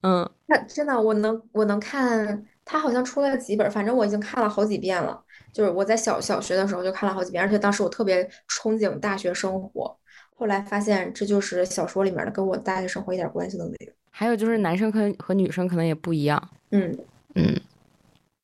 [0.00, 2.46] 嗯，那真的，我能我能看。
[2.66, 5.18] 他好像出了几本，反正我已经看了好几遍了。
[5.52, 9.96] 就是我在小小学的时候就看了好几遍，而且当时我特别憧憬大学生活。
[10.34, 13.92] 后来发现这就是小说里面的，跟我大学生活一点关系都没有。
[14.10, 16.50] 还有就是男生和和女生可能也不一样。
[16.72, 16.98] 嗯
[17.36, 17.58] 嗯，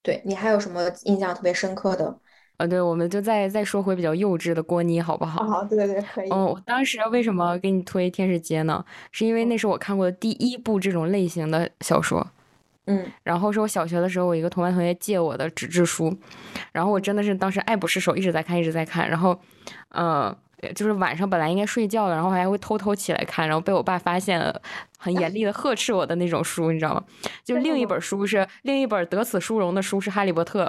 [0.02, 2.16] 对你还有什么印象特别深刻的？
[2.58, 5.44] 呃，对，我们就再再说回比较幼稚的郭妮，好不好？
[5.44, 6.28] 好，对对对，可以。
[6.30, 8.85] 嗯，我当时为什么给你推《天使街》呢？
[9.11, 12.26] 是因为那是我看过的第一部这种类型的小说。
[12.86, 16.12] 嗯，然后是我小学的时候，我一个同班同学借我的纸质书，
[16.72, 19.08] 然后我真的是当时爱不释手，一直在看，一直在看。
[19.08, 19.38] 然后，
[19.90, 20.36] 呃，
[20.74, 24.60] 就是晚上本来应该睡觉了，然后还会偷偷起来看，然后被我爸发现了，
[24.98, 27.04] 很严厉的呵斥我的那种书，你知道吗？
[27.44, 30.64] 就另一本书是另一本得此殊荣的书是《哈利波特》，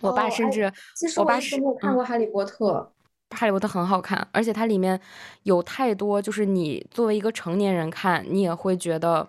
[0.00, 0.72] 我爸甚至
[1.16, 2.90] 我爸是没有看过《哈利波特》，
[3.38, 5.00] 《哈利波特》很好看，而且它里面
[5.44, 9.28] 有太多，就是你作为一个成年人看，你也会觉得。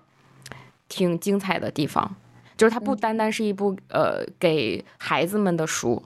[0.91, 2.13] 挺精彩的地方，
[2.57, 6.03] 就是它不单单是一部呃给孩子们的书，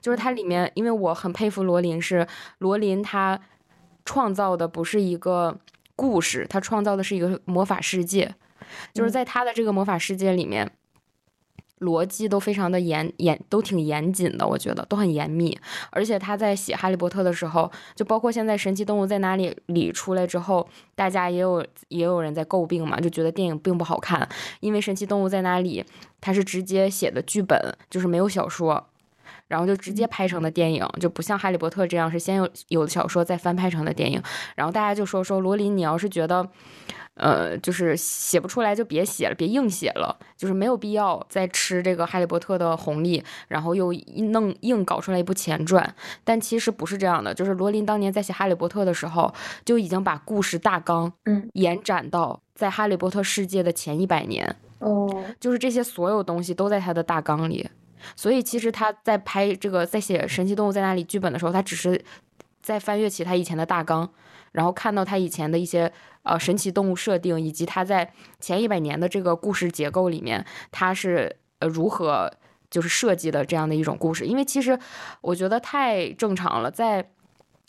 [0.00, 2.24] 就是它里面，因为我很佩服罗琳，是
[2.58, 3.40] 罗琳她
[4.04, 5.58] 创造的不是一个
[5.96, 8.32] 故事，他创造的是一个魔法世界，
[8.94, 10.70] 就是在他的这个魔法世界里面。
[11.80, 15.58] 逻辑都非常的严严，都挺严谨的，我觉得都很严密。
[15.90, 24.28] 而且他在写《哈利波特》的时候，就包括现在《神奇动物在哪里》里出来之后，大家也有也有人在诟病嘛，就觉得电影并不好看，
[24.60, 25.82] 因为《神奇动物在哪里》
[26.20, 28.86] 它是直接写的剧本，就是没有小说。
[29.46, 34.22] 然后就直接拍成的电影，就不像《哈利波特》这样是先有有的小说再翻拍成的电影。
[34.54, 36.46] 然后大家就说说罗琳，你要是觉得。
[37.18, 43.92] 呃，就是写不出来就别写了，别硬写了，就是没有必要再吃这个《哈利波特》的红利，然后又
[44.30, 45.94] 弄硬搞出来一部前传。
[46.24, 49.32] 但其实不是这样的，就是罗琳当年在写《哈利波特》的时候，
[49.64, 57.68] 就已经把故事大纲嗯延展到在《哈利波特》世界的前一百年哦，就是这些所有东西都在他的大纲里。
[58.14, 62.00] 所以其实他在拍这个在写《神奇动物在哪里》剧本的时候，他只是
[62.62, 64.10] 再翻阅起他以前的大纲。
[64.52, 65.92] 然后看到他以前的一些
[66.22, 72.32] 呃神奇动物设定，以及他在前一百年的这个故事结构里面，他是呃如何
[72.70, 74.24] 就是设计的这样的一种故事。
[74.24, 74.76] 因为其实
[75.20, 77.02] 我觉得太正常了，在《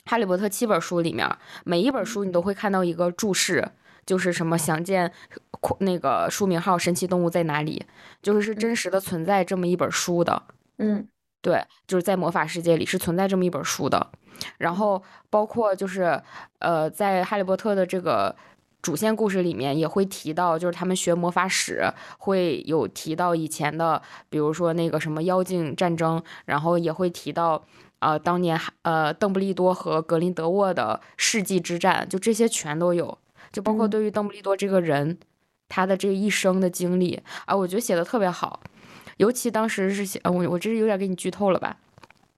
[0.05, 1.29] 哈利波特》七本书里面，
[1.65, 3.71] 每一本书你都会看到一个注释，
[4.05, 5.11] 就是什么想见
[5.79, 7.85] 那个书名号《神奇动物在哪里》，
[8.23, 10.43] 就是是真实的存在这么一本书的。
[10.77, 11.05] 嗯，
[11.41, 14.09] 对，就是在魔法世界里是存在这么一本书的。
[14.57, 16.21] 然后包括就是，
[16.59, 18.33] 呃，在《哈利波特》的这个
[18.81, 27.61] 主线故事里面，也会提到，就是他们学魔法史会有提到以前的，比如说那个什么妖精战争，然后也会提到，
[27.99, 33.17] 呃，当年呃邓布利多和格林德沃的世纪之战，就这些全都有，
[33.51, 35.17] 就包括对于邓布利多这个人，
[35.67, 38.61] 他的这一生的经历啊，我觉得写的特别好，
[39.19, 41.75] 尤其当时是写，我我这是有点给你剧透了吧？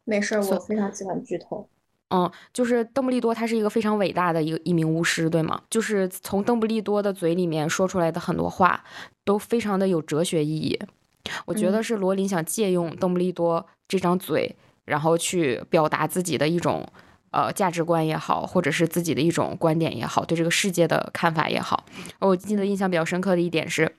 [0.03, 1.69] 没事，我非常喜欢剧透。
[2.09, 5.61] 嗯，就是邓布利多，他是一个非常伟大的一个一名巫师，对吗？
[5.69, 8.83] 就是从邓布利多的嘴里面说出来的很多话，
[9.23, 10.77] 都非常的有哲学意义。
[11.45, 16.83] 我觉得是罗琳想借用邓布利多这张嘴，然后去表达自己的一种
[17.29, 21.85] 呃价值观也好，或者是自己的一种观点也好，对这个世界的看法也好。
[22.19, 23.95] 我记得印象比较深刻的一点是。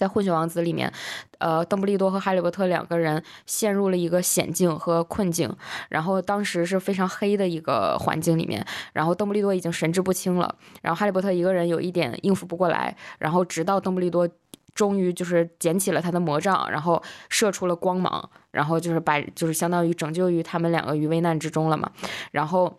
[0.00, 0.90] 在混血王子里面，
[1.36, 5.54] 呃，邓布利多和哈利波特两个人陷入了一个险境和困境，
[5.90, 14.26] 然后当时是非常黑的一个环境里面，然后邓布利多已经神志不清了，然后哈利波特一个人有一点应付不过来，然后直到邓布利多
[14.74, 21.92] 终于就是捡起了他的魔杖，然后射出了光芒，然后就是把就是相当于拯救于他们两个于危难之中了嘛，
[22.30, 22.78] 然后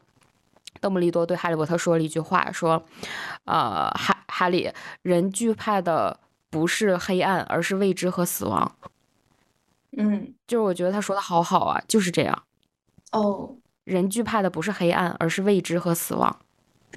[0.79, 2.84] 邓布利多对哈利波特说了一句话，说，
[3.45, 4.71] 呃，哈哈利，
[5.03, 6.19] 人惧怕的。
[6.51, 8.75] 不是黑暗，而是未知和死亡。
[9.97, 12.43] 嗯，就是我觉得他说的好好啊，就是这样。
[13.11, 16.39] 哦，人惧怕的不是黑暗，而是未知和死亡。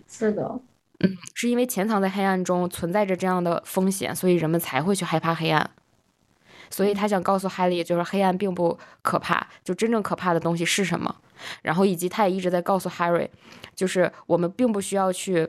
[0.06, 0.60] 是的，
[1.00, 5.70] 嗯，是因为潜藏在黑暗中存在着这样的风险，所以人们才会去害怕黑暗。
[6.70, 11.14] 所以他想告诉哈利，就是黑暗并不可怕，就真正可怕的东西是什么。
[11.62, 13.28] 然后以及他也一直在告诉 Harry，
[13.74, 15.48] 就是我们并不需要去。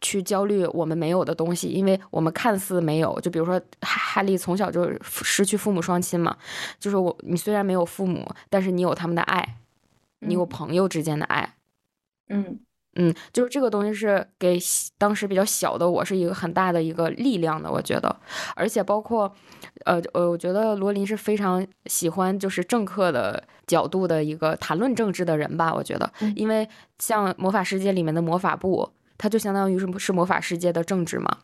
[0.00, 6.36] 去焦虑我们没有的东西，因为我们看似没有，就比如说哈利从小就失去父母双亲嘛，
[6.78, 9.56] 就是我你虽然没有父母，但是你有他们的爱，
[10.20, 11.54] 你有朋友之间的爱，
[12.28, 12.60] 嗯。
[13.00, 14.58] 嗯，就是这个东西是给
[14.96, 18.16] 当时比较小的我是一个很大的一个力量的，我觉得，
[18.56, 19.32] 而且包括
[19.84, 28.90] 呃呃，我觉得罗琳是非常喜欢就是政客的角度的一个谈论政治的人吧，我觉得，因为像魔法世界里面的魔法部。
[29.18, 31.38] 它就相当于是是魔法世界的政治嘛，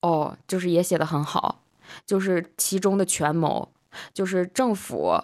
[0.00, 1.60] 哦，就是也写的很好，
[2.06, 3.68] 就是其中的权谋，
[4.14, 5.20] 就是政府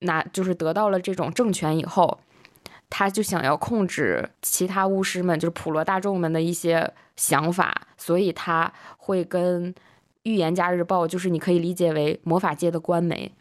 [0.00, 2.20] 拿就是得到了这种政权以后，
[2.90, 9.72] 他就想要控制其他巫师们，就是普罗大众们的一些想法，所以他会跟
[10.24, 13.32] 《预言家日报》，就是你可以理解为魔法界的官媒，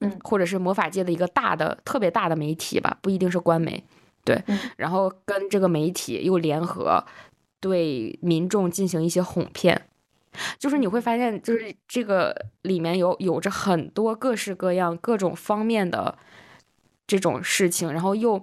[0.00, 3.84] 嗯，或者是魔法界的一个大的特别大的媒体吧，不一定是官媒，
[4.24, 4.42] 对，
[4.76, 7.04] 然后跟这个媒体又联合。
[7.66, 9.88] 对民众进行一些哄骗，
[10.58, 16.16] 就是你会发现，就是这个里面有有着很多各式各样、各种方面的
[17.06, 18.40] 这种事情，然后又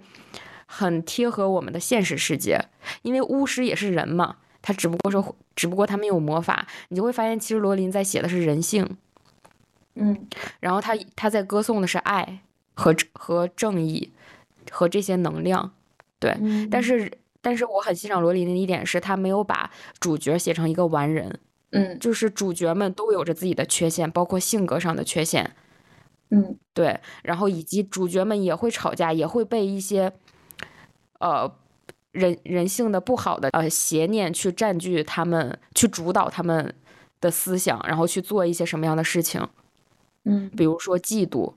[0.66, 2.60] 很贴合我们的现实世界。
[3.02, 5.18] 因为巫师也是人嘛，他只不过是，
[5.56, 6.68] 只不过他没有魔法。
[6.90, 8.98] 你就会发现，其实罗琳在写的是人性，
[9.96, 10.28] 嗯，
[10.60, 12.40] 然后他他在歌颂的是爱
[12.74, 14.12] 和和正义
[14.70, 15.72] 和这些能量，
[16.20, 16.38] 对，
[16.70, 17.10] 但是。
[17.44, 21.40] 但是我很欣赏罗琳的一点是，他没有把主角写成一个完人，
[21.72, 25.54] 嗯，就是主角们都有着自己的缺陷，包括性格上的缺陷，
[26.30, 30.14] 嗯，对，然后以及主角们也会吵架，也会被一些，
[31.20, 31.54] 呃，
[32.14, 36.74] 人人性的不好的呃邪念去占据他们，去主导他们
[37.20, 39.46] 的思想，然后去做一些什么样的事情，
[40.24, 41.54] 嗯，比如说嫉妒，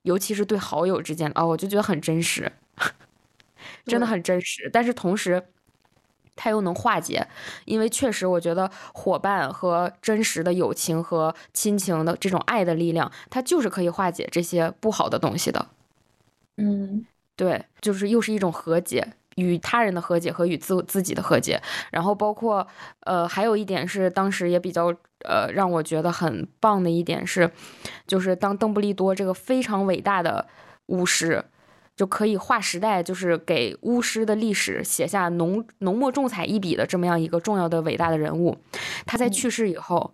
[0.00, 2.50] 尤其是对好友之间，哦，我就觉得很真实。
[3.86, 5.42] 真的很真实，但是同时，
[6.34, 7.26] 它又能化解，
[7.64, 15.66] 因为确实我觉得伙伴和真实的友情和亲情的这种爱的力量，它就是可以化解这些不好的东西的。
[16.58, 17.06] 嗯，
[17.36, 19.06] 对，就是又是一种和解，
[19.36, 21.60] 与他人的和解和与自自己的和解。
[21.90, 22.66] 然后包括
[23.00, 24.86] 呃，还有一点是当时也比较
[25.24, 27.50] 呃让我觉得很棒的一点是，
[28.06, 30.46] 就是当邓布利多这个非常伟大的
[30.86, 31.44] 巫师。
[31.96, 38.58] 就可以划时代，就是给巫师的历史写下浓浓墨重彩一笔的这么样一个重要的伟大的人物。
[39.06, 40.12] 他在去世以后，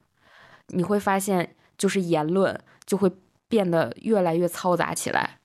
[0.68, 2.56] 你会发现，就是言论
[2.86, 3.10] 就会
[3.48, 5.38] 变得越来越嘈杂起来，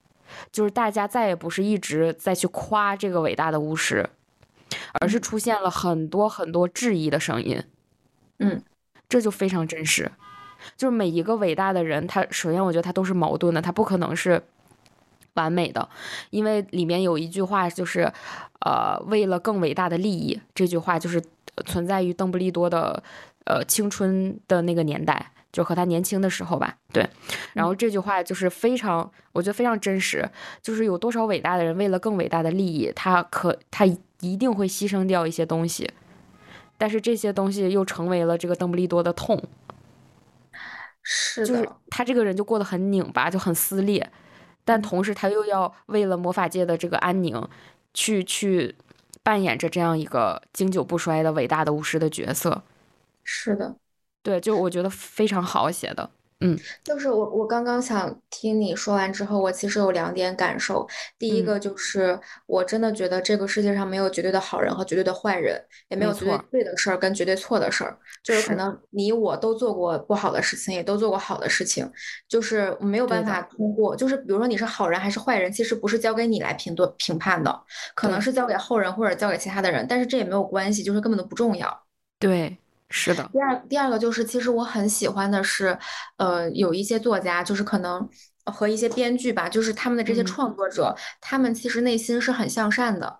[0.51, 4.07] 就是大家再也不是一直在去夸这个伟大的巫师，
[5.01, 7.63] 而是出现了很多很多质疑的声音。
[8.37, 8.61] 嗯，
[9.09, 10.11] 这就非常真实。
[10.75, 14.43] 就是每一个伟大的人，他首先我觉得他都是矛盾的，他不可能是。
[15.37, 15.87] 完美的，
[16.31, 18.11] 因为里面有一句话就是，
[18.59, 20.37] 呃，为了更伟大的利益。
[20.53, 21.23] 这句话就是
[21.65, 23.01] 存在于邓布利多的，
[23.45, 26.75] 呃，青春的那个年代，就和他年轻的时候吧。
[26.91, 27.07] 对，
[27.53, 30.29] 然后这句话就是非常，我觉得非常真实。
[30.61, 33.85] 就是有多少伟大的人为了更伟大的利益，他可他
[34.19, 35.89] 一定会牺牲掉一些东西，
[36.77, 39.41] 但是这些东西又成为了这个邓布利多的痛。
[41.09, 44.09] 是的，就是他这个人就过得很拧巴，就很撕裂。
[44.67, 47.41] 但同时，他又要为了魔法界的这个安宁，
[47.93, 48.75] 去去
[49.23, 52.61] 扮演着这样一个经久不衰的伟大的巫师的角色。
[53.23, 53.77] 是的，
[54.21, 56.09] 对，就我觉得非常好写的。
[56.39, 60.87] 嗯，就是我我刚刚想听你说完之后，我其实有两点感受。
[61.17, 65.59] 第一个就是我真的觉得这个世界上没有绝对的好人和绝对的坏人，
[65.89, 67.97] 也没有绝对对的事儿跟绝对错的事儿。
[68.21, 71.91] 就是可能你我都做过不好的事情，也都做过好的事情，
[72.29, 73.95] 就是没有办法通过。
[73.95, 77.63] 就是比如说你是好人还是坏人，其实不是交给你来评断评判的，
[77.95, 81.83] 可能是交给后人或者交给其他的人，但是这也没有关系，就是根本都不重要。
[82.19, 82.55] 对。
[82.89, 85.77] 是的，第二第二个就是，其实我很喜欢的是，
[86.17, 88.07] 呃，有一些作家，就是可能
[88.45, 93.19] 和一些编剧吧，就是他们的这些创作者，他们其实内心是很向善的。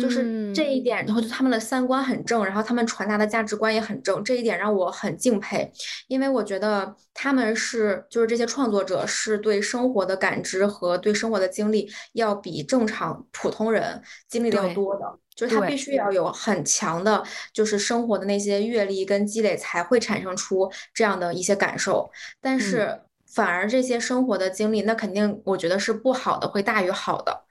[0.00, 5.72] 就是这一点，然后就他们的三观很正，然后他们传达的价值观也很正，这一点让我很敬佩，
[6.06, 17.22] 因为我觉得他们是就是这些创作者是对生活的感知和对生活的经历要比正常普通人经历的要多的，就是他必须要有很强的，
[17.52, 22.10] 就是生活的那些阅历跟积累才会产生出这样的一些感受，
[22.40, 23.00] 但是
[23.34, 27.44] 反而这些生活的经历，那肯定我觉得是不好的会大于好的，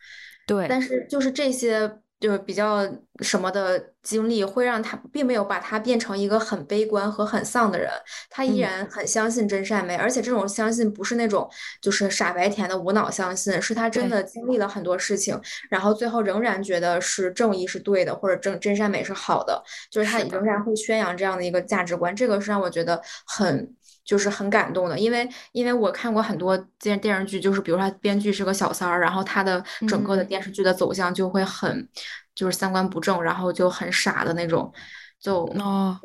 [0.46, 2.00] 对，但是就是这些。
[2.20, 2.82] 就是比较
[3.22, 7.90] 什么的经历，会让他并没有把他变成一个很悲观和很丧的人，
[8.30, 11.50] 他依然很相信真善美，而且这种相信不是那种
[11.82, 15.40] 就是傻白甜的无脑相信，是他真的经历了很多事情，
[15.70, 23.74] 然后最后仍然觉得是正义是对的，或者真真善美是好的，就是他仍然会宣扬这样的一个价值观，这个是让我觉得很。
[24.04, 31.88] 就是很感动的，因为因为我看过很多电电视剧，就是比如说编剧是个小三儿，然后他的整个的电视剧的走向就会很，
[32.34, 34.74] 就是三观不正，然后就很傻的那种，
[35.20, 36.00] 就哦，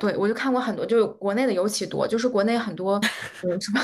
[0.00, 3.00] 对我就看过很多，就是国内的尤其多，就是国内很多
[3.42, 3.80] 嗯 什么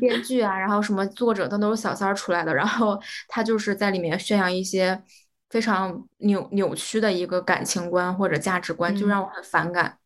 [0.00, 5.02] 编剧啊，然后什么作者他都是小三儿出来的，然后他就是在里面宣扬一些
[5.50, 9.98] 非常扭扭曲的一个感情观或者价值观，就让我很反感，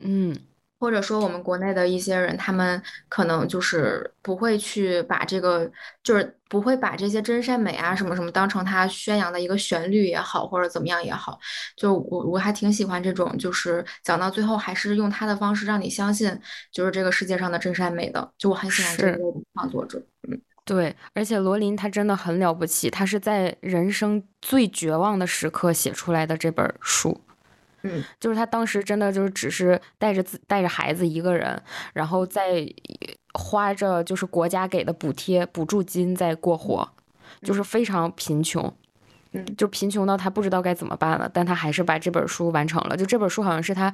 [0.00, 0.36] 嗯。
[0.78, 5.70] 或者说，我们国内的一些人，他们可能就是不会去把这个，
[6.02, 11.38] 就是不会把这些真善美啊什么什么当成他宣扬的一个旋律也好，或者怎么样也好。
[11.76, 16.38] 就我我还挺喜欢这种，就是讲到最后还是用他的方式让你相信，
[16.70, 18.32] 就是这个世界上的真善美的。
[18.36, 19.18] 就我很喜欢这个
[19.54, 19.98] 创作者。
[20.28, 27.18] 嗯，对，而且罗琳她真的很了不起，她是在人生最绝望的时刻写出来的这本书。
[27.86, 31.60] 嗯，就是他当时真的就是只是带着自带着孩子一个人，
[31.92, 32.66] 然后在
[33.34, 36.88] 花着就是国家给的补贴补助金在过活，
[37.42, 38.72] 就是非常贫穷，
[39.32, 42.96] 嗯，就贫穷到他不知道该怎么办了，但他还是把这本书完成了。
[42.96, 43.92] 就这本书好像是他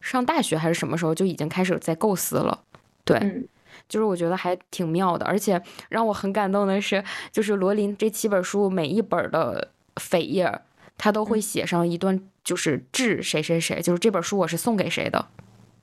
[0.00, 2.62] 上大学还是什么时候就已经开始在构思了，
[3.04, 3.48] 对，
[3.88, 10.60] 就是我觉得还挺妙的，而且让我很感动的是，就是罗琳这七本书每一本的扉页，
[10.98, 12.20] 他都会写上一段。
[12.44, 15.24] 就是致谁谁谁，就是这本书我是送给谁的。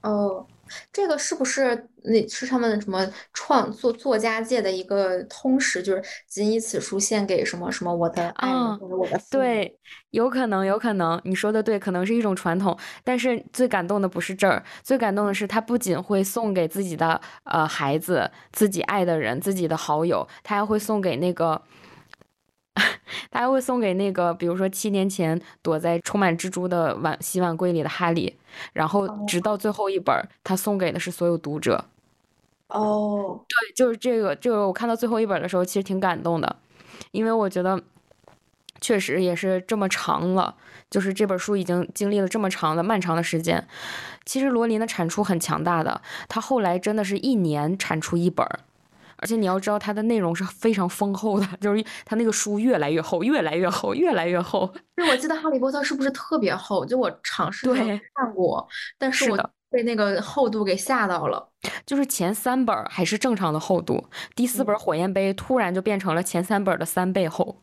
[0.01, 0.45] 哦，
[0.93, 5.83] 这个是不是那是他们什么创作作家界的一个通识？
[5.83, 9.77] 就是仅以此书献给什么什么我的爱人或者我的对，
[10.11, 12.77] 有可能，有可能你说的对，可能是一种传统。
[13.03, 21.61] 但是最感动的不是这儿，最感动的是他不仅会送给自己的呃孩子、自己爱的人、自己的好友，他还会送给那个。
[23.29, 28.35] 大家会送给那个，比如说七年前躲在充满蜘蛛的碗洗碗柜里的哈利，
[28.73, 31.85] 然后直到最后一本，他送给的是所有读者。
[32.69, 36.55] 哦，对，就是这个，这个我看到最后一本的时候，其实挺感动的，
[37.11, 37.81] 因为我觉得
[38.79, 40.55] 确实也是这么长了，
[40.89, 43.67] 就是这本书已经经历了这么长的漫长的时间。
[44.23, 48.47] 其实罗琳的产出很强大的，他后来真的是一年产出一本。
[49.21, 54.71] 而且你要知道，它的内容是非常丰厚的， 就是它那个书越来越厚，越来越厚，越来越厚。
[54.97, 56.85] 是我记得《哈利波特》是不是特别厚？
[56.85, 58.67] 就我尝试看过，
[58.97, 59.37] 但是我
[59.69, 61.49] 被那个厚度给吓到了。
[61.85, 64.05] 就是前三本还是正常的厚度，
[64.35, 67.61] 第四本《火焰杯》突然就变成了前三本的三倍厚。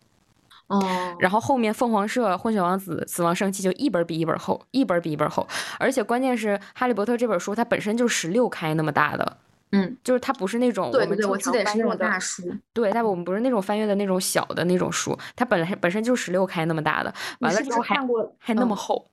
[0.66, 1.16] 哦。
[1.18, 5.46] 然后后面《凤凰社》《混血王子》《死亡圣器》就一本比一本厚，一本比一本厚。
[5.78, 9.38] 而且关键是《哈利波特》这本书它本身就十六开那么大的。
[9.72, 17.96] 嗯，就是它不是那种我们我记得是那种大书，对，但我们不是那种翻阅的那种小的那种书，它本来本身就十六开那么大的，完了之后还
[18.38, 19.04] 还那么厚，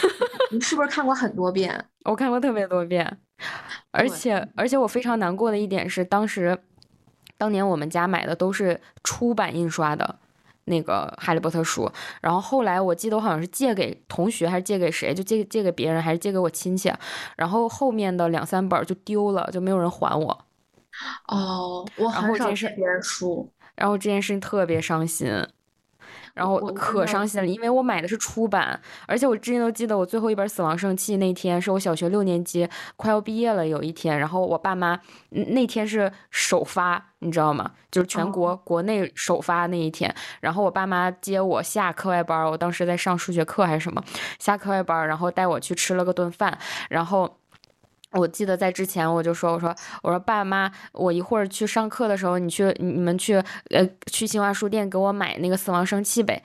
[0.52, 1.84] 你是不是看过很多遍？
[2.04, 3.18] 我看过特别多遍，
[3.90, 6.58] 而且而且我非常难过的一点是，当时
[7.38, 10.18] 当年我们家买的都是出版印刷的。
[10.64, 11.90] 那个哈利波特书，
[12.20, 16.92] 然后后来我记得我好像是借给同学还是借给谁，就借借给别人还是借给我亲戚，
[17.36, 20.46] 然后后面的两三本就丢了，就没有人还我。
[21.28, 25.28] 哦，我很少借别人书，然后这件事情特别伤心。
[26.34, 34.98] 然后可伤心了，因为我买的是出版，而且我至今都记得我最后一本《死亡圣器》那天是我小学六年级快要毕业了有一天，然后我爸妈
[35.30, 37.70] 那天是首发，你知道吗？
[37.90, 44.02] 就是全国国内首发那一天，然后我爸妈接我下课外班，我当时在上数学课还是什么，
[44.38, 46.58] 下课外班，然后带我去吃了个顿饭，
[46.88, 47.38] 然后。
[48.12, 53.34] 我记得在之前我就说，我说我说爸妈，我一会儿去上课的时候，你去你们去
[53.70, 56.42] 呃去新华书店给我买那个死亡生气呗，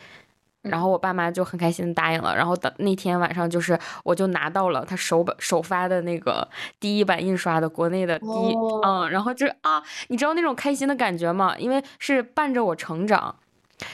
[0.61, 6.47] 然后我爸妈就很开心的答应了，然后等那天晚上就是我就拿到了他首本首发的那个
[6.79, 11.55] 第一版印刷的国内的第一嗯，然后就啊，你知道那种开心的感觉吗？
[11.57, 13.35] 因为是伴着我成长，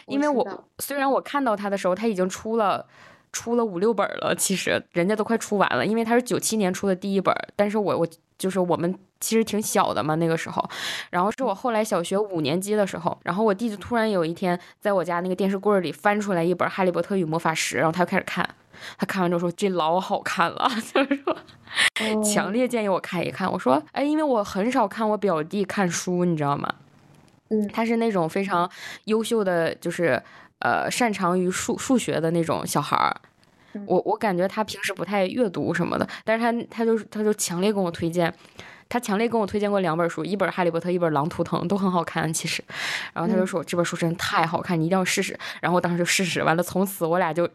[0.07, 2.85] 因为我虽然我看到他的时候他已经出了。
[3.33, 8.07] 出了五六本了，其实人家都快出完了，因为他是九七年出的第一本，但是我我
[8.37, 10.63] 就是我们其实挺小的嘛那个时候，
[11.09, 18.47] 然后是我后来小学五年级的时候，然后我弟就突然有一天在我家那个电视柜里翻出来一本《哈利波特与魔法石》，然后他就开始看，
[18.97, 23.51] 他看完之后说这老好看了， 就是说强烈建议我看一看。
[23.51, 26.71] 我说哎，因为我很少看我表弟看书，你知道吗？
[27.49, 28.69] 嗯，他是那种非常
[29.05, 30.21] 优秀的，就是。
[30.63, 33.13] 呃，擅长于数数学的那种小孩儿，
[33.85, 38.33] 我我感觉他平时不太阅读什么的，但是他他就是他就强烈跟我推荐，
[38.87, 42.63] 他强烈跟我推荐过两本书，一本《哈利波特》，一本《狼图腾》，都很好看其实，
[43.11, 47.45] 然后他就说这本书真的太好看，你一定要试试，然后我当时就试试，完了从此我俩就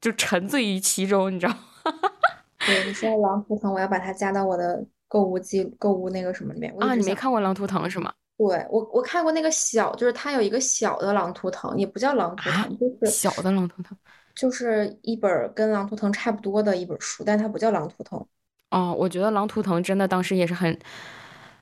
[0.00, 1.58] 就沉醉于其中，你知道吗？
[2.66, 8.12] 对，你说《狼图腾》，我要把它加到我的购物记购物那个什么里面啊，你没看过《狼图腾》是吗？
[8.38, 13.98] 对我，我看过那个小，就是它有一个小的狼图腾，也不叫狼图腾，就是小的狼图腾，
[14.32, 18.24] 就是一本跟狼图腾差不多的一本书，但它不叫狼图腾。
[18.70, 20.78] 哦，我觉得狼图腾真的当时也是很，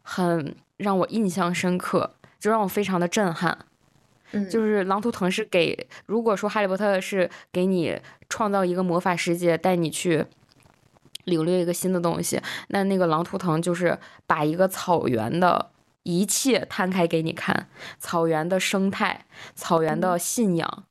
[0.02, 3.56] 很让我印象深刻，就让我非常的震撼。
[4.32, 7.98] 嗯，就是狼图腾是给，如果说哈利波特是给你
[8.28, 10.26] 创造一个魔法世界，带你去
[11.24, 15.70] 领略一个新的东西，那那个狼图腾就是把一个草原的。
[16.06, 19.26] 一切摊开给你看，草原的生态，
[19.56, 20.84] 草原的信仰，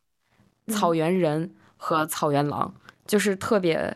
[0.67, 2.75] 草原人和草原狼，
[3.07, 3.95] 就是特别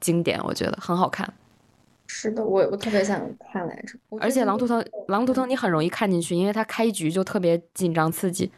[0.00, 1.32] 经典，我觉得很好看。
[2.08, 3.20] 是的，我我特别想
[3.52, 3.96] 看来着。
[4.18, 8.50] 而且狼图腾，狼图腾你很容易看进去，因为它开局就特别紧张刺激。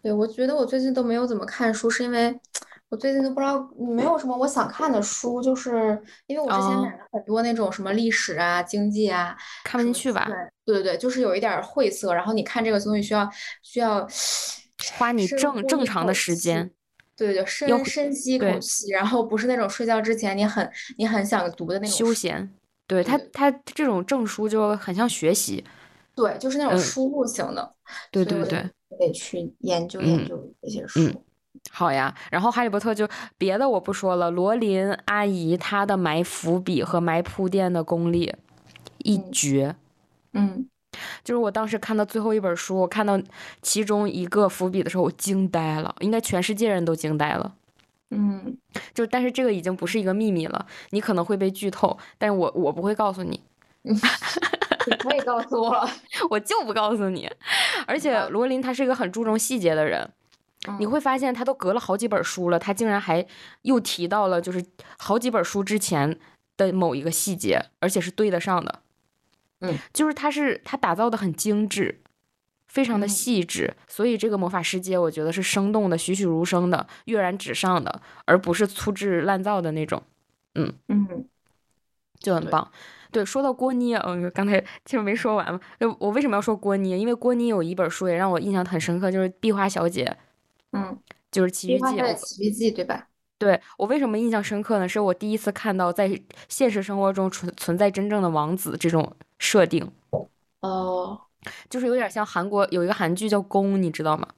[0.00, 2.34] 对，我觉得我最近都没有怎么看书，是因为。
[2.92, 9.34] 我最近都不知道没有什么我想看的书，就是因为我之前买了很多那种什么历史啊、经济啊，
[9.64, 10.28] 看不进去吧？
[10.66, 12.12] 对对对，就是有一点晦涩。
[12.12, 13.26] 然后你看这个东西需要
[13.62, 14.06] 需要
[14.92, 16.70] 花你正正常的时间，
[17.16, 22.52] 对对对，深深吸一口气，然后不是那种睡觉之前你很你很想读的那种休闲。
[22.86, 25.64] 对他他这种证书就很像学习，
[26.14, 27.74] 对，就是那种输入型的。
[28.10, 28.62] 对对对，
[28.98, 31.00] 得去研究研究这些书。
[31.70, 38.34] 好呀，然后哈利波特就别的我不说了，罗琳阿姨她的埋伏笔和埋铺垫的功力
[38.98, 39.74] 一绝，
[40.32, 40.66] 嗯，
[41.22, 43.20] 就是我当时看到最后一本书，我看到
[43.60, 47.54] 其中一个伏笔的时候，我惊呆了，应该全世界人都惊呆了，
[48.10, 48.56] 嗯，
[48.94, 53.40] 就但是这个已经不是一个秘密了，你可能会被剧透，但是我我不会告诉你，
[53.82, 53.94] 你
[54.98, 55.88] 不会告诉我，
[56.30, 57.30] 我就不告诉你，
[57.86, 60.10] 而且罗琳她是一个很注重细节的人。
[60.78, 63.26] 你会发现他都隔了好几本书了，他竟然还
[63.62, 64.64] 又提到了就是
[64.98, 66.18] 好几本书之前
[66.56, 68.80] 的某一个细节，而且是对得上的。
[69.60, 72.00] 嗯，就是他是他打造的很精致，
[72.66, 80.02] 非常的细致，所以这个魔法世界我觉得是生动的、栩栩如生的、跃然纸上的，而不是粗制滥造的那种。
[80.54, 81.26] 嗯嗯，
[82.20, 82.70] 就很棒。
[83.10, 85.60] 对，说到郭妮，嗯，刚才其实没说完嘛。
[85.98, 86.98] 我为什么要说郭妮？
[86.98, 90.04] 因为郭妮有一本书也让我印象很深刻，就是《壁花小姐》。
[90.72, 90.98] 嗯，
[91.30, 91.84] 就是《奇遇记》。
[92.14, 93.08] 奇遇记对吧？
[93.38, 94.88] 对我为什么印象深刻呢？
[94.88, 99.90] 是我第一次看到在现实生活中存存在真正的王子这种设定。
[100.60, 101.20] 哦，
[101.68, 104.28] 就是有点像韩国有一个韩剧叫《宫》，你知道吗？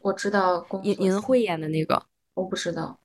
[0.00, 2.02] 我知道，尹尹慧演的那个。
[2.34, 2.98] 我不知道。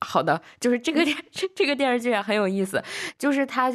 [0.00, 2.82] 好的，就是这个电 这这个电视剧也很有意思，
[3.18, 3.72] 就是他。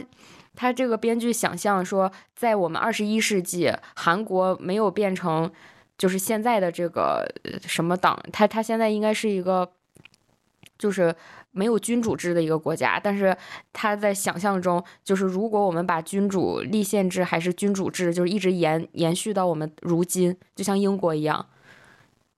[0.56, 5.52] 他这个编剧想象说，在我们二十一世纪，韩国没有变成
[6.04, 7.26] 就是现在的这个
[7.66, 9.72] 什么党，他他现在应该是一个
[10.78, 11.16] 就是
[11.52, 13.00] 没有君主制的一个国家。
[13.02, 13.34] 但是
[13.72, 21.46] 他在想象中，就是如果我们把君主立宪制还是君主制，就是一直延延续到我们如今，就像英国一样，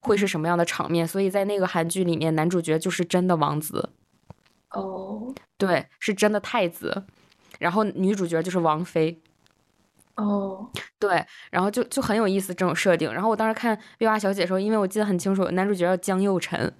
[0.01, 1.07] 会是什么样的场面？
[1.07, 3.89] 所以在那个韩剧里面，男主角就是真的王子。
[4.70, 7.05] 哦，对，是真的太子。
[7.57, 9.20] 然后女主角就是王菲，
[10.16, 13.11] 哦，对，然后就就很有意思这种设定。
[13.13, 16.74] 然后我当时看《月华小姐》的时候，因为我记得很清楚，男主角叫江佑辰，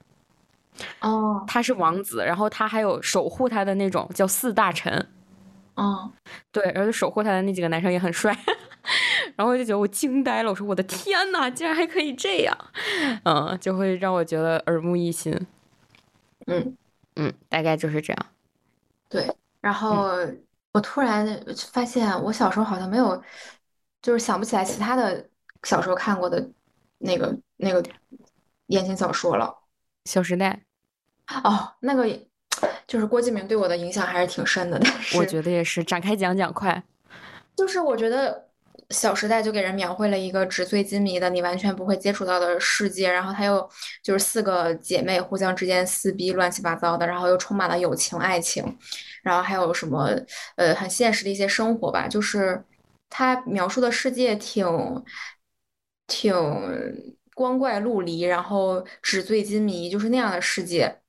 [1.02, 5.10] 哦，他是王子，然后他还有守护他的那种叫四大臣，
[5.76, 6.12] 哦，
[6.52, 8.38] 对，然后守护他的那几个男生也很帅，
[9.36, 12.58] 然后我就觉得我惊呆了，我说我的天呐，竟然还可以这样，
[13.24, 15.34] 嗯，就会让我觉得耳目一新，
[16.48, 16.76] 嗯。
[17.18, 18.26] 嗯，大概就是这样，
[19.10, 19.26] 对，
[19.62, 20.10] 然后。
[20.76, 21.26] 我突然
[21.72, 23.24] 发现，我小时候好像没有，
[24.02, 25.26] 就是想不起来其他的
[25.64, 26.46] 小时候看过的
[26.98, 27.82] 那个那个
[28.66, 29.46] 言情小说了，
[30.12, 30.60] 《小时代》。
[31.50, 32.06] 哦，那个
[32.86, 34.78] 就是郭敬明对我的影响还是挺深的。
[34.78, 36.84] 但是我觉得也是，展开讲讲快。
[37.56, 38.34] 就是我觉得。
[38.92, 43.68] 《小时代》就给人描绘了一个纸醉金迷的你完全不会接触到的世界，然后它又
[44.04, 48.64] 就是四个姐妹互相之间撕逼乱七八糟的，然后又充满了友情爱情，
[49.24, 50.10] 然后还有什么
[50.56, 52.64] 呃很现实的一些生活吧，就是
[53.10, 54.66] 它描述的世界挺
[56.08, 56.34] 挺
[57.34, 61.00] 光怪陆离，然后纸醉金迷，就是那样的世界，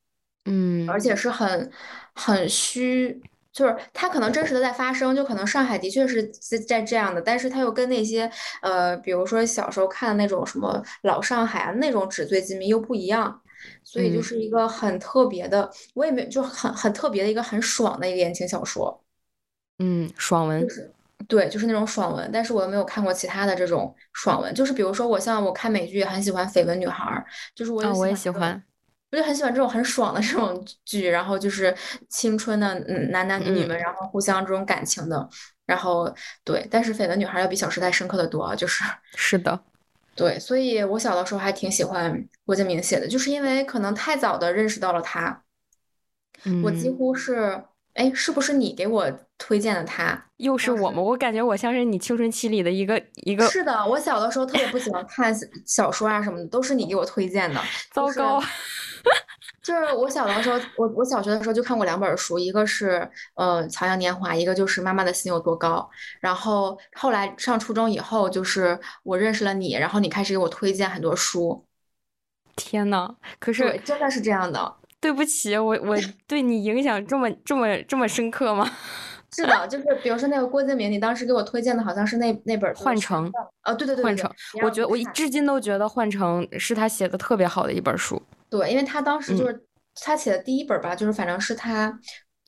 [0.47, 1.71] 嗯，而且是很
[2.15, 3.23] 很虚。
[3.57, 8.31] 就是它可能真实的在发生，就可能上海的确是在在这样的，但是它又跟那些
[8.61, 13.41] 呃，比如说小时候看的那种什么老上海啊那种纸醉金迷又不一样，
[13.83, 19.03] 所以就是一个很特别的，我也没就很很特别的一个很爽的一个言情小说，
[19.79, 20.67] 嗯，爽文，
[21.27, 28.63] 对，就是那种爽文，但是我又没有看过其他的这种爽文，就是比如说我像我看美剧也很喜欢绯闻女孩，就是我我也喜欢。
[29.13, 31.75] 我就很喜欢这种很爽的这种剧，然后就是
[32.09, 32.79] 青春的
[33.11, 35.29] 男男女女们，然后互相这种感情的，
[35.65, 36.13] 然后
[36.45, 38.83] 对，但是绯闻女孩要比小时代深刻的多，就是
[39.15, 39.59] 是的，
[40.17, 45.43] 对，所以我小的时候还挺喜欢郭敬明写的，就是因为可能太早的认识到了他，
[46.65, 47.63] 我几乎是，
[47.95, 50.25] 哎，是不是你给我推荐的他？
[50.39, 51.01] 又是我吗？
[51.01, 53.49] 我感觉我像是你青春期里的一个一个。
[53.49, 55.35] 是的，我小的时候特别不喜欢看
[55.65, 57.61] 小说啊什么的，都是你给我推荐的，
[57.95, 58.41] 糟糕。
[58.41, 58.53] 就是
[59.97, 65.79] 我小的时候，我我小学的时候就看过两本书，一个是呃《朝阳年华》，一个就是《妈妈的心有多高》。
[66.21, 71.65] 然后后来上初中以后，就是我认识了你，然后你开始给我推荐很多书。
[72.55, 74.77] 天呐，可是真的是这样的。
[75.01, 75.97] 对不起，我我
[76.27, 78.71] 对你影响这么这么这么深刻吗？
[79.35, 83.31] 是的，就是比如说那个郭敬明，你当时给我推荐的好像是那那本《幻城》
[83.63, 84.31] 啊，对对对，《幻城》。
[84.65, 88.23] 我觉得我至今都觉得《幻城》是他写的特别好的一本书。
[88.49, 91.99] 对，因为他当时就是他写的第一本吧，就是反正是他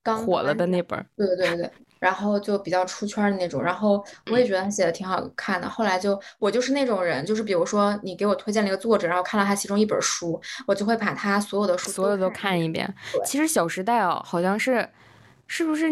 [0.03, 1.05] 刚火了的那本。
[1.17, 3.63] 对对对对，然后就比较出圈的那种。
[3.63, 5.69] 然后我也觉得他写的挺好看的。
[5.69, 12.93] 后来就我就是那种人，就是比如说你给我推荐了一个作者，然后看了他其中一本书，我就会把他所有的书所有都看一遍。
[13.25, 14.89] 其实《小时代》哦，好像是
[15.47, 15.89] 是不是？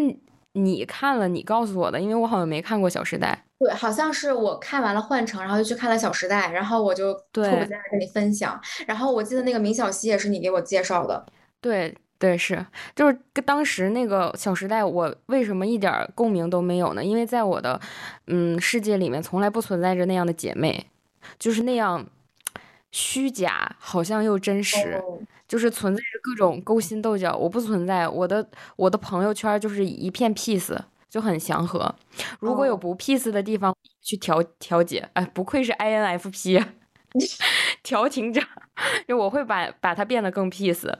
[0.53, 3.45] 你看了，你告诉我的，因为我好像没看过《小时代》。
[3.59, 8.59] 对，好像是我看完了《幻城》，然后又去看了《小时代》，然后我就迫不及待跟你分享。
[8.85, 11.25] 然后我记得那个明晓溪也是你给我介绍的。
[11.59, 17.03] 对对是，就是当时那个《小时代》，我为什么一点共鸣都没有呢？
[17.03, 17.79] 因为在我的
[18.27, 20.87] 嗯世界里面，从来不存在着那样的姐妹，
[21.39, 22.05] 就是那样
[22.91, 25.01] 虚假，好像又真实。
[25.47, 28.45] 就是存在着各种勾心斗角，我不存在，我的
[28.75, 30.77] 我的朋友圈就是一片 peace，
[31.09, 31.93] 就很祥和。
[32.39, 35.07] 如果有不 peace 的地方，去调调解。
[35.13, 36.65] 哎，不愧是 INFP，
[37.83, 38.41] 调停者，
[39.07, 40.91] 就我会把把他变得更 peace。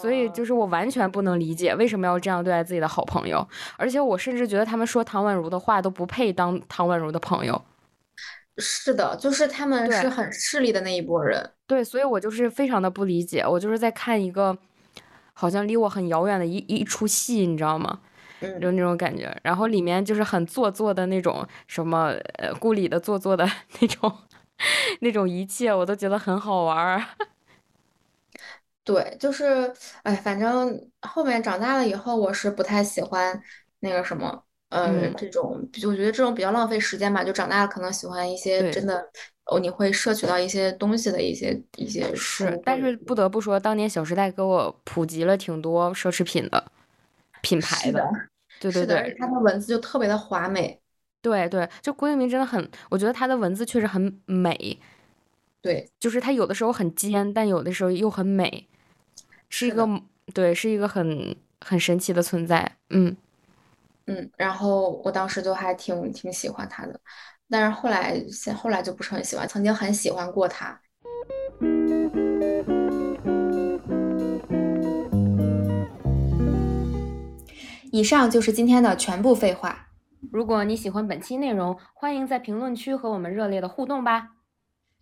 [0.00, 3.46] 所以就是我完全不能理解为什么要这样对待自己的好朋友，
[3.76, 7.64] 而且我甚至觉得他们说唐宛如的话都不配当唐宛如的朋友。
[8.56, 11.52] 是的，就是他们是很势利的那一波人。
[11.64, 14.58] 对，所以我就是非常的不理解，我就是在看一个
[15.32, 18.00] 好像离我很遥远的一一出戏，你知道吗？
[18.40, 19.34] 嗯，就那种感觉。
[19.42, 22.08] 然后里面就是很做作的那种什么
[22.38, 23.48] 呃，顾里的做作的
[23.80, 24.12] 那种
[25.00, 27.04] 那种一切，我都觉得很好玩儿。
[28.84, 29.72] 对，就是，
[30.02, 33.38] 哎，反正后面长大了以后，我是不太喜欢
[33.80, 37.22] 那个什么，嗯，这种，我觉得这种比较浪费时间吧。
[37.22, 39.06] 就长大了，可能喜欢一些真的，
[39.44, 42.58] 哦，你会摄取到一些东西的一些一些是。
[42.64, 46.64] 但是不得不说，当年《小时代》给我普及了挺多奢侈品的
[47.42, 48.08] 品牌的，
[48.58, 50.80] 对对对，他的文字就特别的华美。
[51.20, 54.78] 对对，就郭敬明真的很，我觉得他的文字确实很美。
[55.60, 58.68] 对，就是他有的时候很尖，但有的时候又很美。
[59.48, 59.86] 是一个
[60.34, 63.16] 对，是一个很很神奇的存在，嗯
[64.06, 67.00] 嗯，然后我当时就还挺挺喜欢他的，
[67.48, 70.80] 但是后来现后来就不是很喜欢，曾经很喜欢过他。
[77.92, 79.88] 以上就是今天的全部废话。
[80.32, 84.30] 如果你喜欢本期内容，欢迎在评论区和我们热烈的互动吧。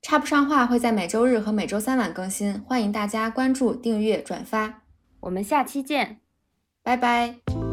[0.03, 4.83] 插不上话会在每周日和每周三晚更新，欢迎大家关注、订阅、转发。
[5.21, 6.21] 我们下期见，
[6.83, 7.66] 拜拜。